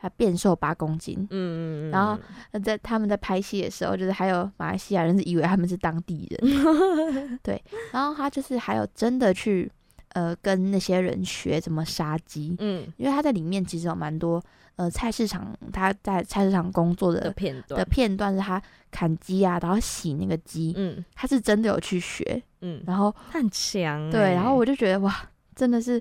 [0.00, 1.16] 还变瘦八公斤。
[1.30, 2.16] 嗯嗯嗯，然后
[2.60, 7.62] 在他们在拍戏的时候，就是还有马来西亚人是以为他们是当地人， 对。
[7.92, 9.70] 然后他就是还有真的去
[10.14, 14.42] 呃跟那些人学怎么杀鸡，嗯因为他在里面其实有蛮多
[14.76, 26.00] 呃菜市场他在菜市场工作的的片段的，片段，是他砍鸡啊，然后洗那个鸡，嗯他是真的有去学，嗯，然后他很强欸，对，然后我就觉得哇，真的是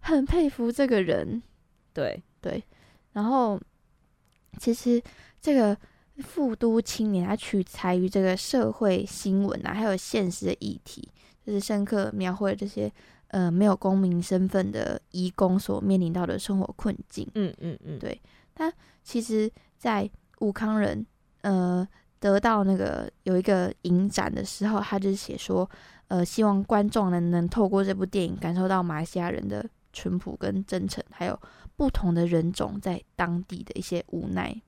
[0.00, 1.42] 很佩服这个人。
[1.92, 2.62] 对对，
[3.16, 3.58] 然后
[4.58, 5.02] 其实
[5.40, 5.74] 这个
[6.18, 11.08] 富都青年，他取材于这个社会新闻啊，还有现实的议题，
[11.42, 12.92] 就是深刻描绘这些
[13.28, 17.26] 呃没有公民身份的移工所面临到的生活困境。
[17.34, 18.20] 嗯嗯嗯，对
[19.02, 20.08] 其实，在
[20.40, 21.06] 武康人
[21.40, 21.86] 呃
[22.18, 25.68] 得到那个有一个影展的时候，他就是写说，
[26.08, 31.38] 呃，希望观众呢能透过这部电影感受到马来西亚人的淳朴跟真诚，还有
[31.76, 34.60] 不同的人种在当地的一些无奈。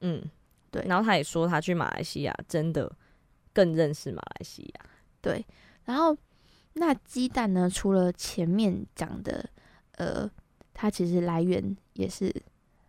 [0.00, 0.22] 嗯，
[0.70, 2.90] 对然后他也说，他去马来西亚真的
[3.52, 4.86] 更认识马来西亚。
[5.20, 5.44] 对，
[5.84, 6.16] 然后
[6.74, 9.48] 那鸡蛋呢，除了前面讲的，
[9.92, 10.28] 呃，
[10.74, 12.34] 它其实来源也是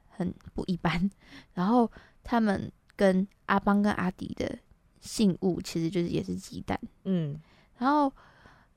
[0.09, 1.09] 很不一般，
[1.53, 1.91] 然后
[2.23, 4.57] 他们跟阿邦跟阿迪的
[5.01, 7.39] 信物其实就是也是鸡蛋，嗯，
[7.77, 8.12] 然后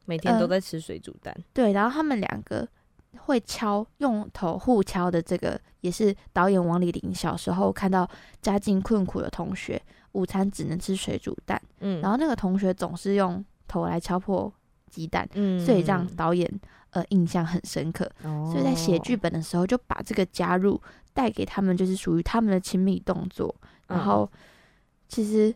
[0.05, 1.35] 每天都呃在吃水煮蛋。
[1.55, 2.69] 对，然后他们两个
[3.17, 8.09] 会敲用头互敲的这个，也是导演王丽玲小时候看到
[8.41, 9.81] 家境困苦的同学
[10.13, 14.53] 午餐只能吃水煮蛋，嗯，然后那个同学总是用头来敲破
[14.91, 16.49] 鸡蛋，嗯所以让导演
[16.91, 18.11] 呃印象很深刻。
[18.23, 18.51] 哦。
[18.51, 20.81] 所以在写剧本的时候就把这个加入，
[21.13, 23.55] 带给他们就是属于他们的亲密动作，
[23.89, 24.31] 然嗯后
[25.09, 25.55] 其实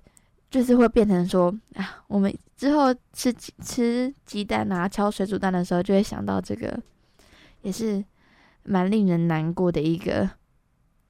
[0.51, 6.79] 就是会变成说啊，我们之后吃鸡吃鸡蛋啊，敲水煮蛋的时候，就会想到这个，
[7.62, 8.05] 也是
[8.62, 10.29] 蛮令人难过的一个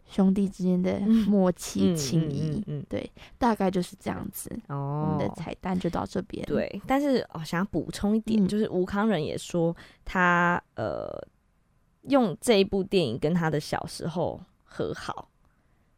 [0.06, 2.60] 兄弟之间的嗯默契情谊。
[2.88, 4.50] 对，大概就是这样子。
[4.68, 11.08] 我哦们的彩蛋就到这边。，对，但是哦，想要补充一点，嗯就是吴康仁也说他呃
[12.02, 15.29] 用这一部电影跟他的小时候和好，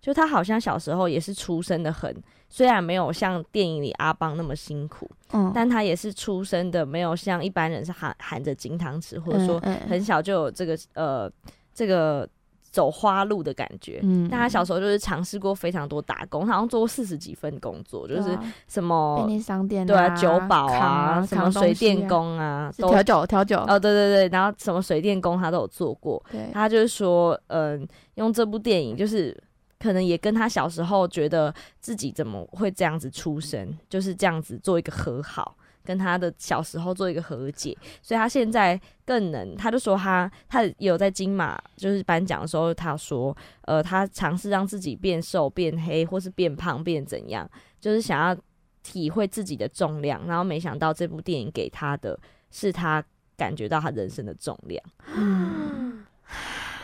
[0.03, 2.15] 就他好像小时候也是出生的很，
[2.49, 11.31] 虽然没有像电影里阿邦那么辛苦，嗯，但他也是出生的没有像一般人是含含着金汤匙，或者说很小就有这个呃
[11.73, 12.29] 这个
[12.61, 14.01] 走花路的感觉。
[14.03, 18.37] 嗯但他小时候就是尝试过非常多打工，他好像做过四十几份工作，就是
[18.67, 23.59] 什么便利商店对啊，啊，酒保扛啊，什么水电啊工啊，调酒调酒。
[23.69, 26.21] 哦，对对对，然后什么水电工他都有做过。
[26.33, 27.87] 对，他就是说，嗯，
[28.17, 29.41] 用这部电影就是
[29.83, 35.57] 可能也跟他小时候觉得自己怎么会这样子出生，就是这样子做一个和好。
[35.85, 48.37] 跟他的小时候做一个和解，所以他现在更能，他就说他他有在金马就是颁奖的时候，他说，呃，他尝试让自己变瘦、变黑，或是变胖、变怎样，就是想要
[48.85, 52.17] 体会自己的重量，然后没想到这部电影给他的
[52.53, 53.05] 是他
[53.37, 54.81] 感觉到他人生的重量。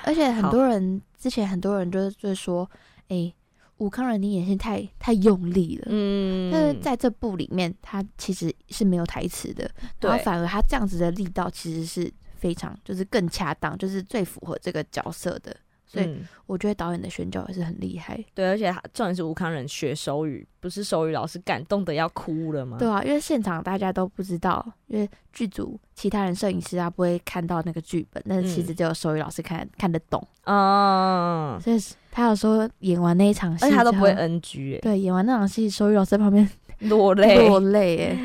[0.05, 2.69] 而且很多人之前很多人就是就是说，
[3.09, 3.33] 哎、
[3.79, 5.87] 武康人你演戏太太用力了。
[5.91, 15.55] 嗯，但是在这部里面，他其实是没有台词的，然后对反而他这样子的力道其实是非常就是更恰当，就是最符合这个角色的。
[15.89, 16.21] 所以嗯。
[16.47, 22.77] 我觉得导演的选角也是很厉害，对，而且他重点是吴康仁学手语，不是手语老师感动的要哭了吗？
[22.79, 28.67] 对啊，因为现场大家都不知道，因为剧组其他人摄影师啊不会看到那个剧本，但是其嗯。
[28.67, 31.79] 实只有手语老师看看得懂，嗯，所以
[32.11, 36.49] 他有说演完那一场戏，而且他都不会 NG 哎、对，演完那场戏，手语老师在旁边
[36.89, 38.17] 落泪， 落泪，哎，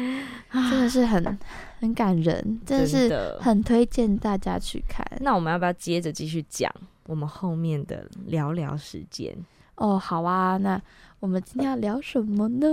[0.72, 1.38] 真的是很
[1.82, 5.06] 很感人，真的是很推荐大家去看。
[5.20, 6.72] 那我们要不要接着继续讲
[7.06, 9.36] 我们后面的聊聊时间？
[9.76, 10.82] 哦，好啊，那
[11.20, 12.68] 我们今天要聊什么呢？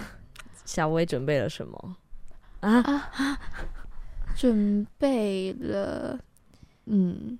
[0.66, 1.96] 小薇准备了什么
[2.60, 3.38] 啊？
[4.36, 6.18] 准备了，
[6.86, 7.38] 嗯，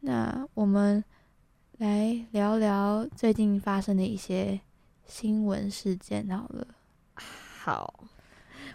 [0.00, 1.02] 那我们
[1.78, 4.60] 来聊聊最近发生的一些
[5.06, 6.66] 新闻事件好了。
[7.14, 8.04] 好，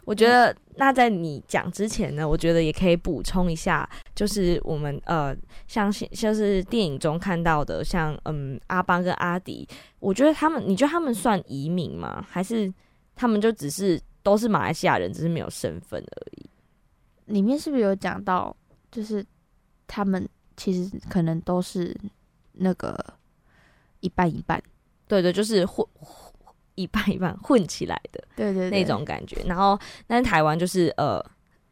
[0.06, 5.36] 我觉得那在你讲之前呢，我觉得也可以补充一下，就是我们呃，
[5.68, 9.68] 像像就是电影中看到的，像嗯阿邦跟阿迪，
[10.00, 12.26] 我觉得他们，你觉得他们算移民吗？
[12.30, 12.72] 还是
[13.16, 16.50] 他们就只是都是马来西亚人，只是没有身份而已？
[17.28, 18.56] 里面是不是有讲到，
[18.92, 19.26] 就是
[19.88, 21.96] 他们其实可能都是
[22.52, 22.98] 那个
[24.02, 24.62] 一半一半，
[25.08, 25.88] 对对，就是混
[26.76, 28.24] 一半一半混起来的。
[28.36, 29.42] 对对那种感觉。
[29.46, 31.24] 然后，但是台湾就是呃，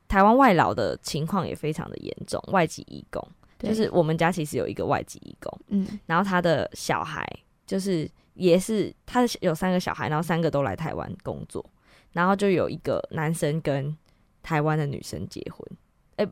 [0.07, 3.25] 台湾外劳的情况也非常的严重，外籍义工
[3.59, 7.28] 就是我们家其实有一个外籍义工，嗯然后他的小孩
[7.67, 11.63] 就是也是他有三个小孩，然后三个都来台湾工作，
[12.11, 13.95] 然后就有一个男生跟
[14.41, 15.63] 台湾的女生结婚，
[16.15, 16.28] 哎、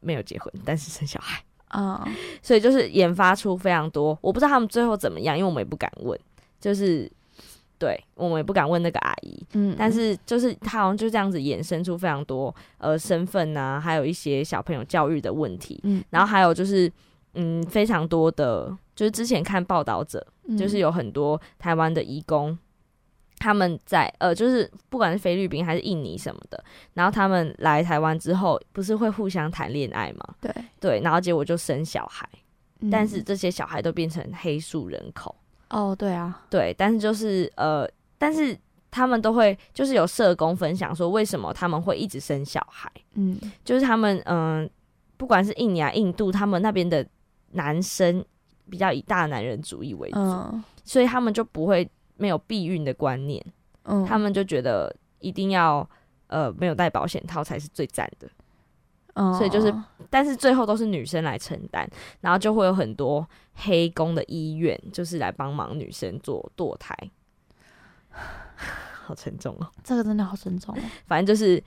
[0.00, 1.42] 没有结婚，但是生小孩。
[1.68, 2.06] 啊
[2.42, 6.18] 所以就是研发出非常多，我不知道他们最后怎么样，因为我们也不敢问，
[6.60, 7.10] 就是
[7.78, 16.90] 对我们也不敢问那个阿姨，嗯，但是就是他好像就这样子衍生出非常多呃身份啊，还有一些小朋友教育的问题，嗯，然后还有就是
[17.34, 22.58] 嗯非常多的，就是之前看报道者，嗯就是有很多台湾的义工。
[23.38, 26.64] 他们在呃，就是不管是菲律宾还是印尼什么的，
[26.94, 30.34] 然后他们来台湾之后，不是会互相谈恋爱嘛？
[30.40, 30.50] 对，
[30.80, 32.26] 对，然后结果就生小孩，
[32.80, 35.36] 嗯但是这些小孩都变成黑数人口。
[35.70, 37.88] 哦对啊，对，但是就是呃，
[38.18, 38.56] 但是
[38.90, 43.38] 他们都会就是有社工分享说，为什么他们会一直生小孩，嗯。
[43.64, 44.68] 就是他们嗯、
[45.16, 47.06] 不管是印尼啊、印度，他们那边的
[47.52, 48.24] 男生
[48.70, 50.64] 比较以大男人主义为主，嗯。
[50.84, 53.44] 所以他们就不会没有避孕的观念，
[53.84, 55.88] 嗯，他们就觉得一定要
[56.28, 58.28] 呃没有戴保险套才是最赞的。
[59.16, 59.74] 嗯，所以就是
[60.10, 61.88] 但是最后都是女生来承担，
[62.20, 66.94] 然后就会有很多黑工的医院，就是来帮忙女生做堕胎，
[69.04, 69.66] 好沉重哦。
[69.82, 70.78] 这个真的好沉重哦。
[71.08, 71.62] 反正就是，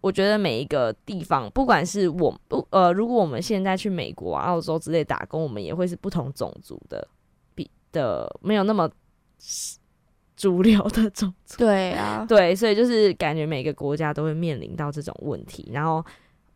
[0.00, 7.08] 我觉得每一个地方，不管是我不呃，如果我们现在去美国、啊、澳洲之类打工，我们也会是不同种族的，
[7.54, 8.88] 比的没有那么
[10.36, 11.58] 主流的种族。
[11.58, 15.68] 对啊， 对，所以就是感觉每个国家都会面临到这种问题。
[15.72, 16.04] 然后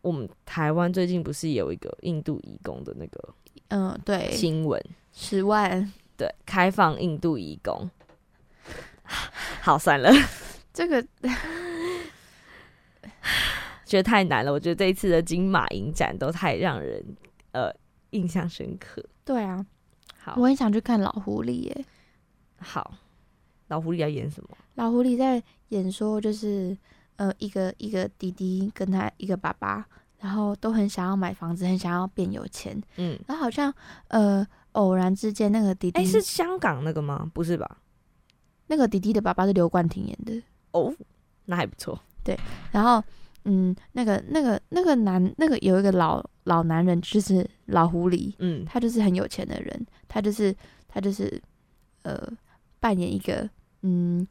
[0.07, 3.35] 我们台湾最近不是有一个印度移工的那个
[3.67, 4.81] 嗯，对，新闻？
[5.11, 7.91] 十万，对，开放印度移工。
[9.61, 10.09] 好，算了，
[10.73, 11.05] 这个
[13.83, 14.53] 觉得太难了。
[14.53, 17.03] 我觉得这一次的金马影展都太让人
[17.51, 17.69] 呃
[18.11, 19.03] 印象深刻。
[19.25, 19.65] 对啊，
[20.17, 21.85] 好我很想去看老狐狸耶。
[22.59, 22.93] 好，
[23.67, 24.57] 老狐狸要演什么？
[24.75, 26.77] 老狐狸在演说，就是
[27.17, 29.85] 呃，一个一个弟弟跟他一个爸爸，
[30.19, 33.73] 然后都很想要买房子，很想要变有钱，嗯，然后好像
[34.07, 37.29] 呃偶然之间那个弟弟，哎、是香港那个吗？
[37.33, 37.77] 不是吧？
[38.67, 40.41] 那个弟弟的爸爸是刘冠廷演的，
[40.71, 40.93] 哦，
[41.45, 41.99] 那还不错。
[42.23, 42.37] 对
[42.71, 43.01] 然后
[43.45, 50.53] 嗯，那个那个那个男那个有一个老老男人，就是老狐狸，嗯他就是很有钱的人，他就是
[50.87, 51.41] 他就是
[52.03, 52.27] 呃
[52.81, 53.49] 扮演一个
[53.83, 54.27] 嗯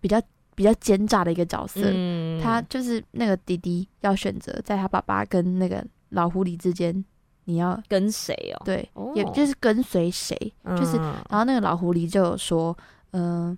[0.00, 0.20] 比较
[0.54, 7.04] 比较奸诈的一个角色，嗯他就是那个弟弟要选择在他爸爸跟那个老狐狸之间，
[7.44, 8.62] 你要跟谁哦？
[8.64, 10.36] 对，哦也就是跟随谁。
[10.76, 12.76] 就是嗯然后那个老狐狸就有说，
[13.12, 13.56] 嗯、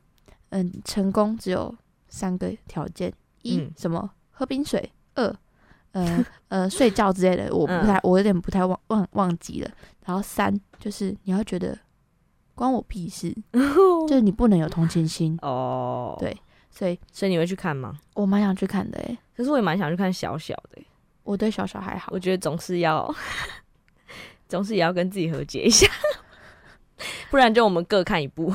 [0.50, 1.74] 嗯，成功只有
[2.08, 3.12] 三个条件：
[3.42, 4.80] 一、嗯什么喝冰水；
[5.14, 5.34] 二
[5.92, 9.70] 呃 呃睡觉之类的，我不太，我有点不太忘忘忘记了。
[10.04, 11.78] 然后三就是你要觉得
[12.54, 13.34] 关我屁事，
[14.08, 15.38] 就是你不能有同情心。
[15.42, 16.36] 哦，对
[16.74, 18.00] 所以所以你会去看吗？
[18.14, 20.86] 我蛮想去看的诶，可是我也蛮想去看小小的欸、
[21.22, 22.18] 我对小小还好我。
[22.18, 23.14] 觉得总是要，
[24.48, 25.86] 总是也要跟自己和解一下，
[27.30, 28.50] 不然就我们各看一部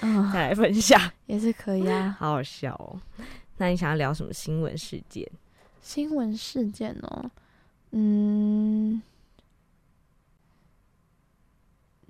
[0.00, 2.16] 嗯，再来分享，也是可以啊。
[2.18, 2.98] 好好笑哦。
[3.58, 5.30] 那你想要聊什么新闻事件？
[5.82, 7.30] 新闻事件哦，
[7.92, 9.00] 嗯，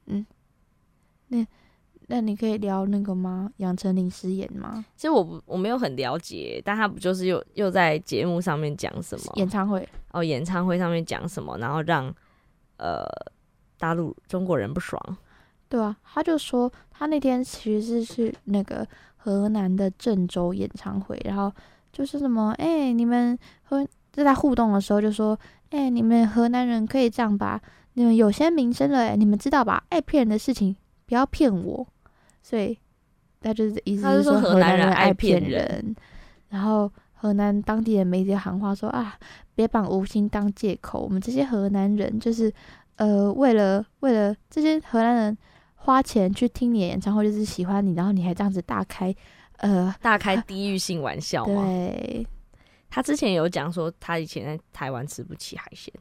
[0.06, 0.26] 嗯，
[1.28, 1.46] 那
[2.08, 3.50] 那你可以聊那个吗？
[3.56, 4.84] 杨丞琳失言吗？
[4.96, 9.32] 其实我不我没有很了解，但他不就是又又在节目上面讲什么？
[9.36, 12.14] 演唱会，哦，演唱会上面讲什么，然后让
[12.76, 13.04] 呃
[13.78, 15.00] 大陆中国人不爽。
[15.68, 18.86] 对啊，他就说他那天其实是去那个
[19.16, 21.52] 河南的郑州演唱会，然后
[21.92, 25.36] 就是什么，哎、你们和就在互动的时候就说，
[25.70, 27.60] 哎、你们河南人可以这样吧？
[27.94, 29.82] 你们有些名声了、哎，你们知道吧？
[29.88, 31.86] 爱骗人的事情不要骗我，
[32.48, 32.78] 所以
[33.40, 35.96] 他就是意思他是说说河南人人爱爱骗骗人
[36.48, 39.18] 然后河南当地的媒体喊话说啊，
[39.56, 42.52] 别把无心当借口，我们这些河南人就是
[42.98, 45.36] 呃，为了为了这些河南人
[45.74, 49.12] 花钱去听你的演唱会，就是喜欢你，然后你还这样子大开
[49.56, 51.64] 呃，大开地域性玩笑吗？
[51.64, 52.24] 对，
[52.88, 55.92] 他之前有讲说，他以前在台湾吃不起海鲜，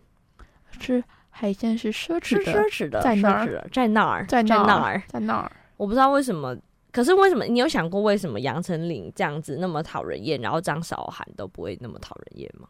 [0.80, 5.02] 吃海鲜是奢侈的，奢侈的，在那儿在那儿，在那儿。
[5.08, 6.56] 在那儿，我不知道为什么，
[6.92, 12.68] 可是为什么你有想过为什么杨丞琳这样子那么讨人厌，然后张韶涵都不会那么讨人厌吗？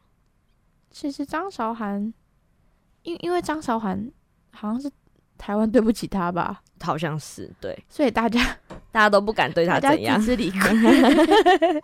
[0.91, 2.13] 其实张韶涵，
[3.03, 4.11] 因因为张韶涵
[4.51, 4.89] 好像是
[5.37, 8.41] 台湾对不起他吧，好像是对，所以大家
[8.91, 10.27] 大家都不敢对 他怎样自。
[10.27, 11.81] 知理 亏。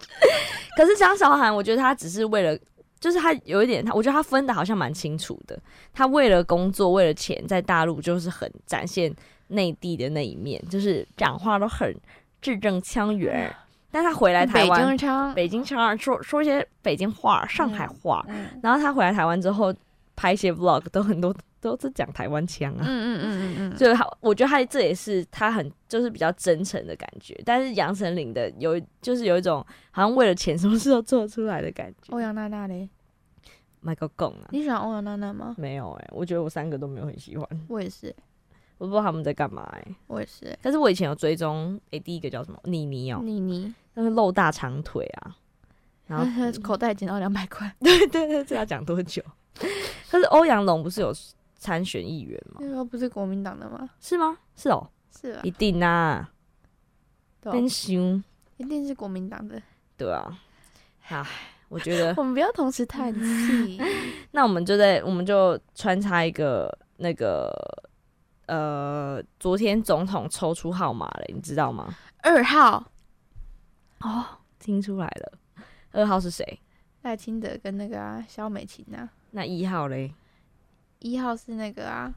[0.78, 2.58] 可是张韶涵，我觉得他只是为了，
[3.02, 5.60] 就是他有一点，他我觉得他分的好像蛮清楚的。
[5.94, 9.14] 他为了工作，为了钱，在大陆就是很展现
[9.52, 11.96] 内地的那一面，就是讲话都很
[12.42, 13.54] 字正腔圆。
[13.94, 19.74] 但他回来台湾北，京腔，北京腔儿说说一些北京话、上海话，嗯然后他回来台湾之后
[20.16, 22.80] 拍一些 vlog，都很多都是讲台湾腔啊。
[22.80, 29.58] 嗯嗯嗯嗯嗯，所以他，我觉得他这也是他很就是比较真诚的感觉，但是杨丞琳的有就是有一种
[29.92, 32.14] 好像为了钱什么事都做出来的感觉。
[32.14, 32.88] 欧阳娜娜嘞，
[33.82, 35.54] 麦克贡啊，你喜欢欧阳娜娜吗？
[35.58, 38.16] 没有哎、我觉得我三个都没有很喜欢，我也是，
[38.82, 40.58] 我不知道他们在干嘛哎、我也是。
[40.60, 45.38] 但是我以前有追踪，哎、第一个叫什么妮妮哦、妮妮，那个露大长腿啊，
[46.08, 46.26] 然后
[46.64, 49.22] 口袋捡到两百块， 对对对，这要讲多久？
[50.10, 51.14] 可是欧阳龙不是有
[51.54, 52.58] 参选议员吗？
[52.62, 53.88] 那时候不是国民党的吗？
[54.00, 54.36] 是吗？
[54.56, 56.32] 是哦，是啊一，定啊，
[57.44, 58.24] 真凶。
[58.58, 59.62] 一定是国民党的。
[59.96, 60.40] 对啊，
[61.08, 61.24] 唉，
[61.70, 63.80] 我觉得我们不要同时叹气。
[64.32, 67.52] 那我们就在我们就穿插一个那个
[68.52, 71.96] 呃，昨天总统抽出号码了，你知道吗？
[72.22, 72.84] 二号。
[74.02, 74.26] 哦，
[74.60, 75.32] 听出来了，
[75.94, 76.60] 二号是谁？
[77.04, 80.14] 赖清德跟那个啊萧美琴啊，那一号嘞？
[81.00, 82.14] 一号是那个啊。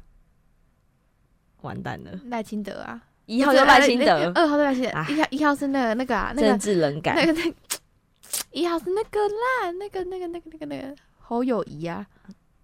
[1.61, 5.07] 完蛋了，赖清德啊，一号就赖清德，二号是赖清德，啊。
[5.09, 7.15] 一号一号是那个那个啊那政治冷感。
[7.15, 7.57] 那个那个
[8.51, 12.05] 一号是那个啦，那个那个那个那个那个侯友谊啊，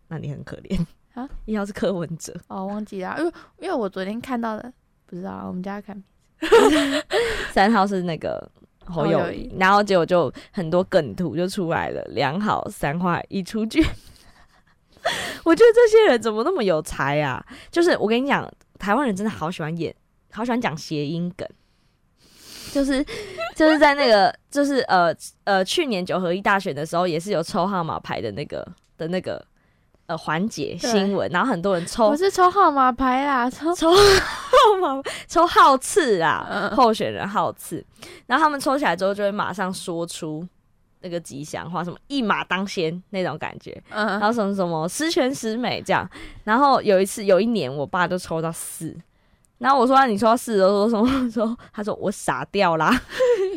[0.09, 0.85] 那你很可怜
[1.21, 1.29] 啊。
[1.45, 4.73] 一号是柯文哲，哦忘记了，因为因为我昨天看到的，
[5.07, 6.03] 不知道啊我们家看
[7.53, 8.51] 三号是那个
[8.87, 13.83] 侯友谊侯友谊，然后结果就很多梗图就出来了，两好三坏一出局。
[15.45, 17.45] 我觉得这些人怎么那么有才啊？
[17.71, 18.47] 就是我跟你讲，
[18.79, 19.95] 台湾人真的好喜欢演，
[20.31, 21.49] 好喜欢讲谐音梗。
[22.73, 23.05] 就是
[23.57, 25.13] 就是在那个就是呃
[25.43, 28.65] 呃去年九合一大选的时候，也是有抽号码牌的那个
[28.97, 29.45] 的那个
[30.11, 33.97] 呃环节新闻，然后很多人抽我是抽号码牌啦，抽抽号
[34.81, 37.85] 码抽号次啊，嗯候选人号次，
[38.27, 40.45] 然后他们抽起来之后就会马上说出
[41.03, 46.11] 那个吉祥话，什么一马当先那种感觉，然嗯，后什么什么十全十美这样。
[46.43, 48.97] 然后有一次有一年，我爸就抽到四。
[49.59, 51.31] 然后我说、啊、你抽到四的时候说什么？
[51.31, 52.99] 说他说我傻掉啦，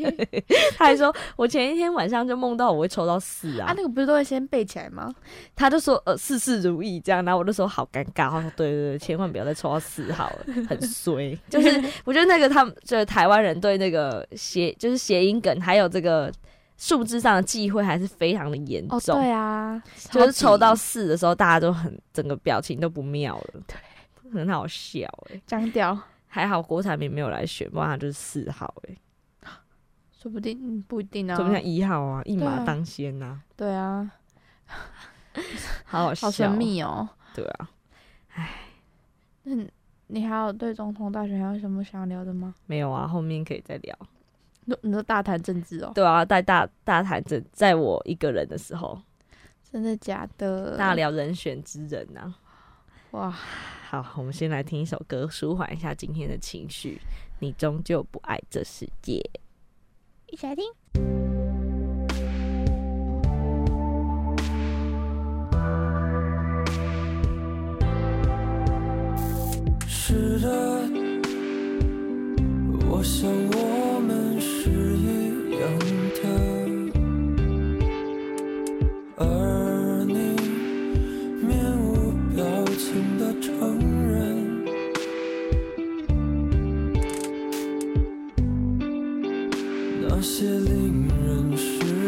[0.78, 3.68] 他还说我前一天晚上就梦到我会抽到四啊。
[3.68, 5.14] 啊，那个不是都会先背起来吗？
[5.56, 11.38] 他就说呃事事如意这样，然后我就说好尴尬，他说对对对，千万不要再抽到四号了，很衰。
[11.50, 16.32] 就是我觉得那个他们就是台湾人对那个谐就是谐音梗还有这个
[16.78, 19.82] 数字上的忌讳还是非常的严哦，重，对啊，
[20.12, 23.78] 就是抽到四的时候，大家都很整个表情都不妙了，对，
[24.34, 25.98] 很好笑哎、 僵掉，
[26.28, 28.96] 还好郭台铭没有来选，不然他就是四号哎、
[30.24, 34.10] 说不定嗯不一定啊怎，么像一号啊，一马当先呐、对啊，
[35.84, 37.10] 好好笑，好神，秘哦。
[37.36, 37.70] 对啊，
[39.44, 39.70] 那你
[40.08, 42.56] 你还有对总统大选还有什么想聊的吗？
[42.68, 43.94] 没有啊，后面可以再聊。
[44.64, 45.92] 你你说大谈政治哦？
[45.94, 48.98] 对啊，在大大谈政，在我一个人的时候，
[49.70, 50.78] 真的假的？
[50.78, 52.34] 大聊人选之人呐、
[53.12, 57.02] 哇，好，我们先来听一首歌，舒缓一下今天的情绪。
[57.40, 59.22] 你终究不爱这世界。
[60.34, 60.66] 一起来听。
[69.86, 70.50] 是的，
[72.90, 73.30] 我想
[90.44, 92.03] 些令人失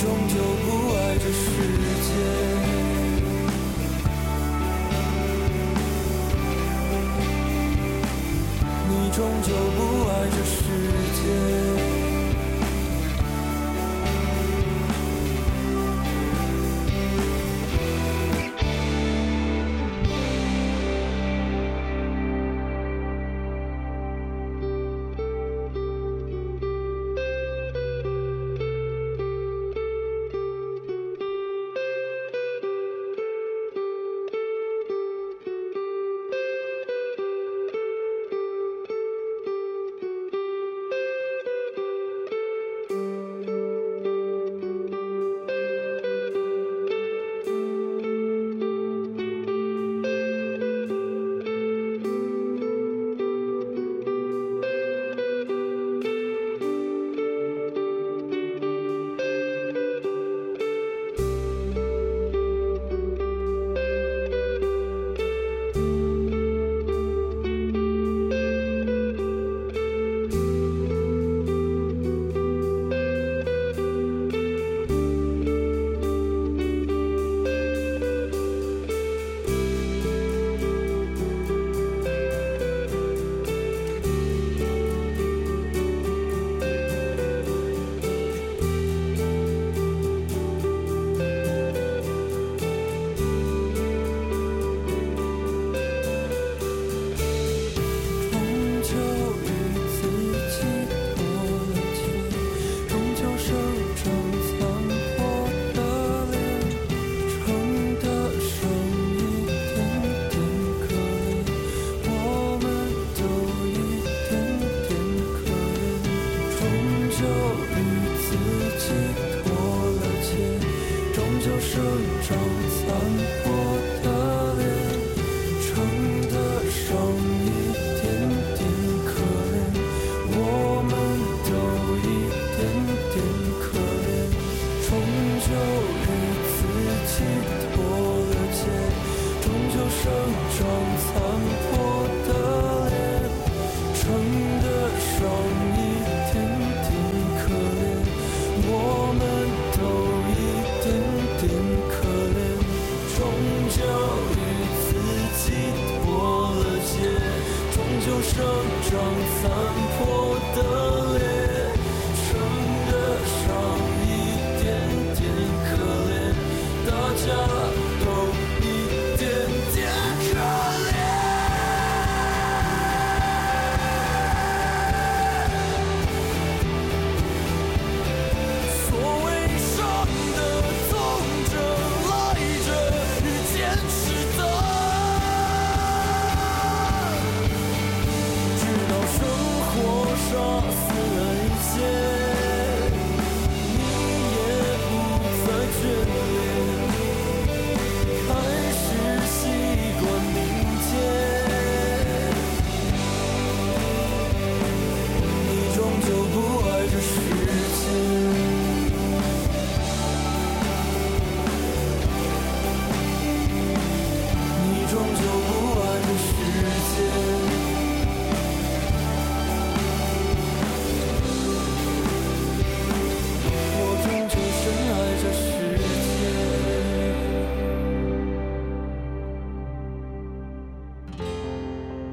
[0.00, 0.34] 终究
[0.64, 1.44] 不爱这世
[2.06, 2.49] 界，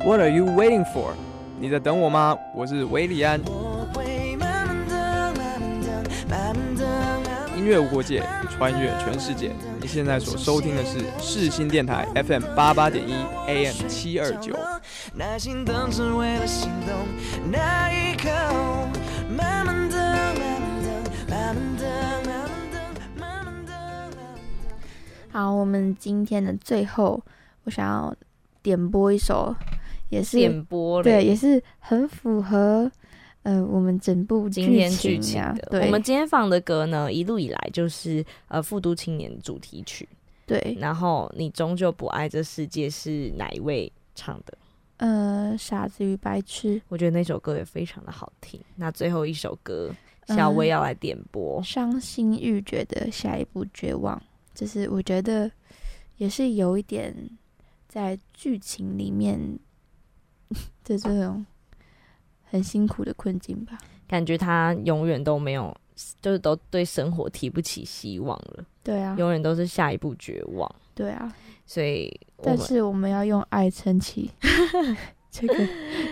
[0.07, 1.11] What are you waiting for？
[1.59, 2.37] 你在等我吗？
[2.55, 3.41] 我是维里安，
[7.57, 9.51] 音乐无国界，穿越全世界。
[9.81, 13.11] 你现在所收听的是世新电台 FM 八八点一
[13.47, 14.55] AM 七二九。
[15.13, 16.95] 耐心等，只为了心动
[17.51, 18.29] 那一刻。
[19.29, 19.97] 慢慢的，
[20.39, 20.89] 慢慢的，
[21.27, 21.83] 慢慢的，
[22.25, 22.79] 慢慢的，
[23.19, 24.17] 慢慢的，慢慢的。
[25.33, 27.21] 好，我们今天的最后，
[27.65, 28.15] 我想要
[28.63, 29.53] 点播一首，
[30.09, 32.91] 也是点播对，也是很符合
[33.43, 35.67] 呃我们整部今天剧剧情的。
[35.69, 40.07] 对，我们今天放的歌呢，一路以来就是呃《复读青年》主题曲。
[40.45, 44.57] 对然后你终究不爱这世界是哪一位唱的？
[44.95, 48.59] 呃傻子与白痴，我觉得那首歌也非常的好听。
[48.75, 49.93] 那最后一首歌，
[50.27, 51.61] 小薇要来点播。
[51.61, 54.19] 伤心欲绝的下一步绝望，
[54.55, 55.51] 就是我觉得
[56.15, 57.13] 也是有一点
[57.87, 59.37] 在剧情里面
[60.87, 61.45] 的这种
[62.43, 63.77] 很辛苦的困境吧。
[64.07, 65.75] 感觉他永远都没有，
[66.21, 70.75] 就是都对生活提不起希望了，对啊，永远都是下一步绝望。
[70.95, 71.31] 对啊，
[71.65, 72.09] 所以
[72.41, 74.31] 但是我们要用爱撑起
[75.29, 75.55] 这个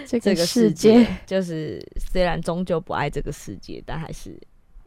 [0.06, 4.38] 这这个世世界，就是虽然终究不爱这个世界，但还是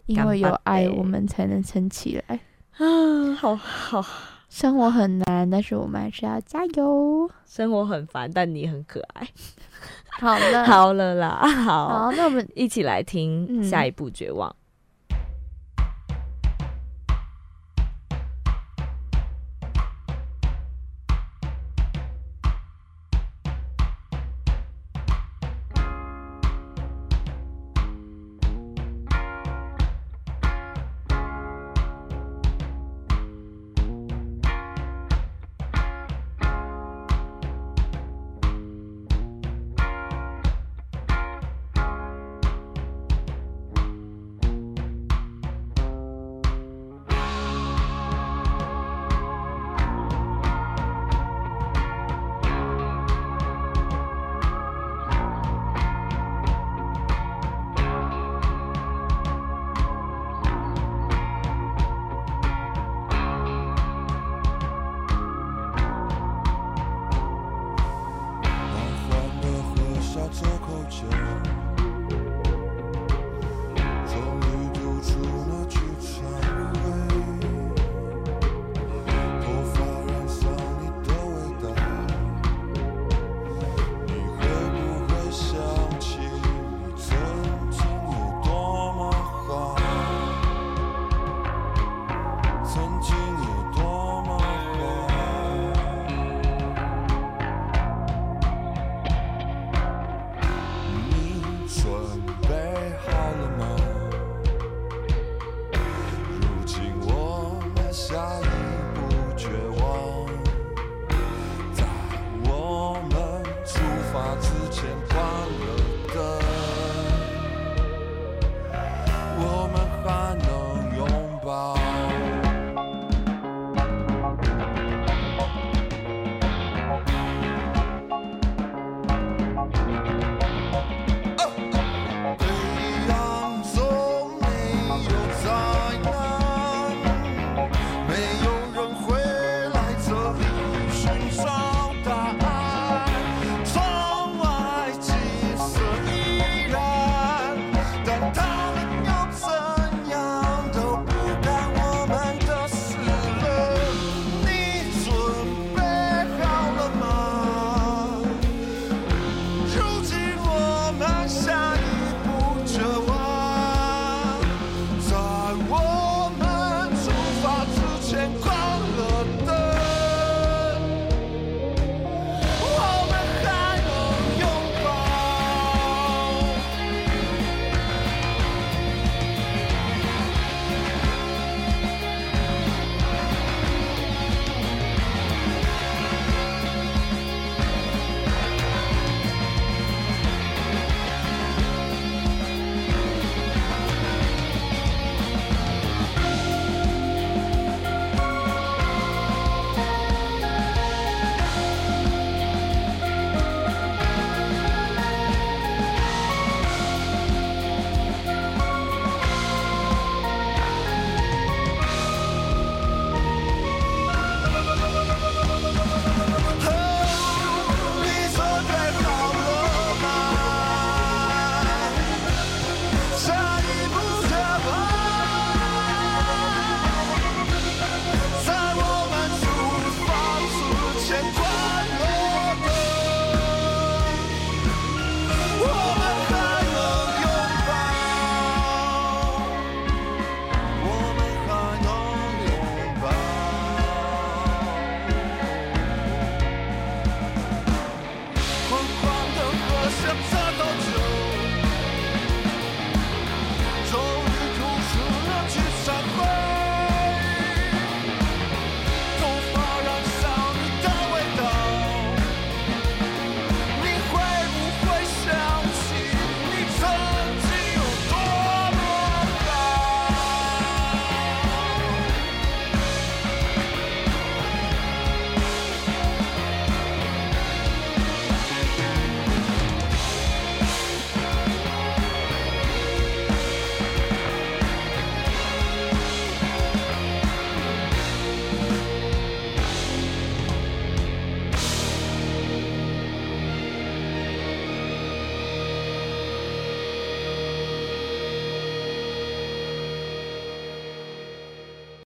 [0.04, 2.38] 因为有爱，我们才能撑起来。
[2.76, 4.04] 啊，好好，
[4.48, 7.30] 生活很难，但是我们还是要加油。
[7.44, 9.28] 生活很烦，但你很可爱。
[10.20, 14.48] 好了， 好了啦，好，好，那我们一起来听嗯下一部绝望。
[14.48, 14.54] 我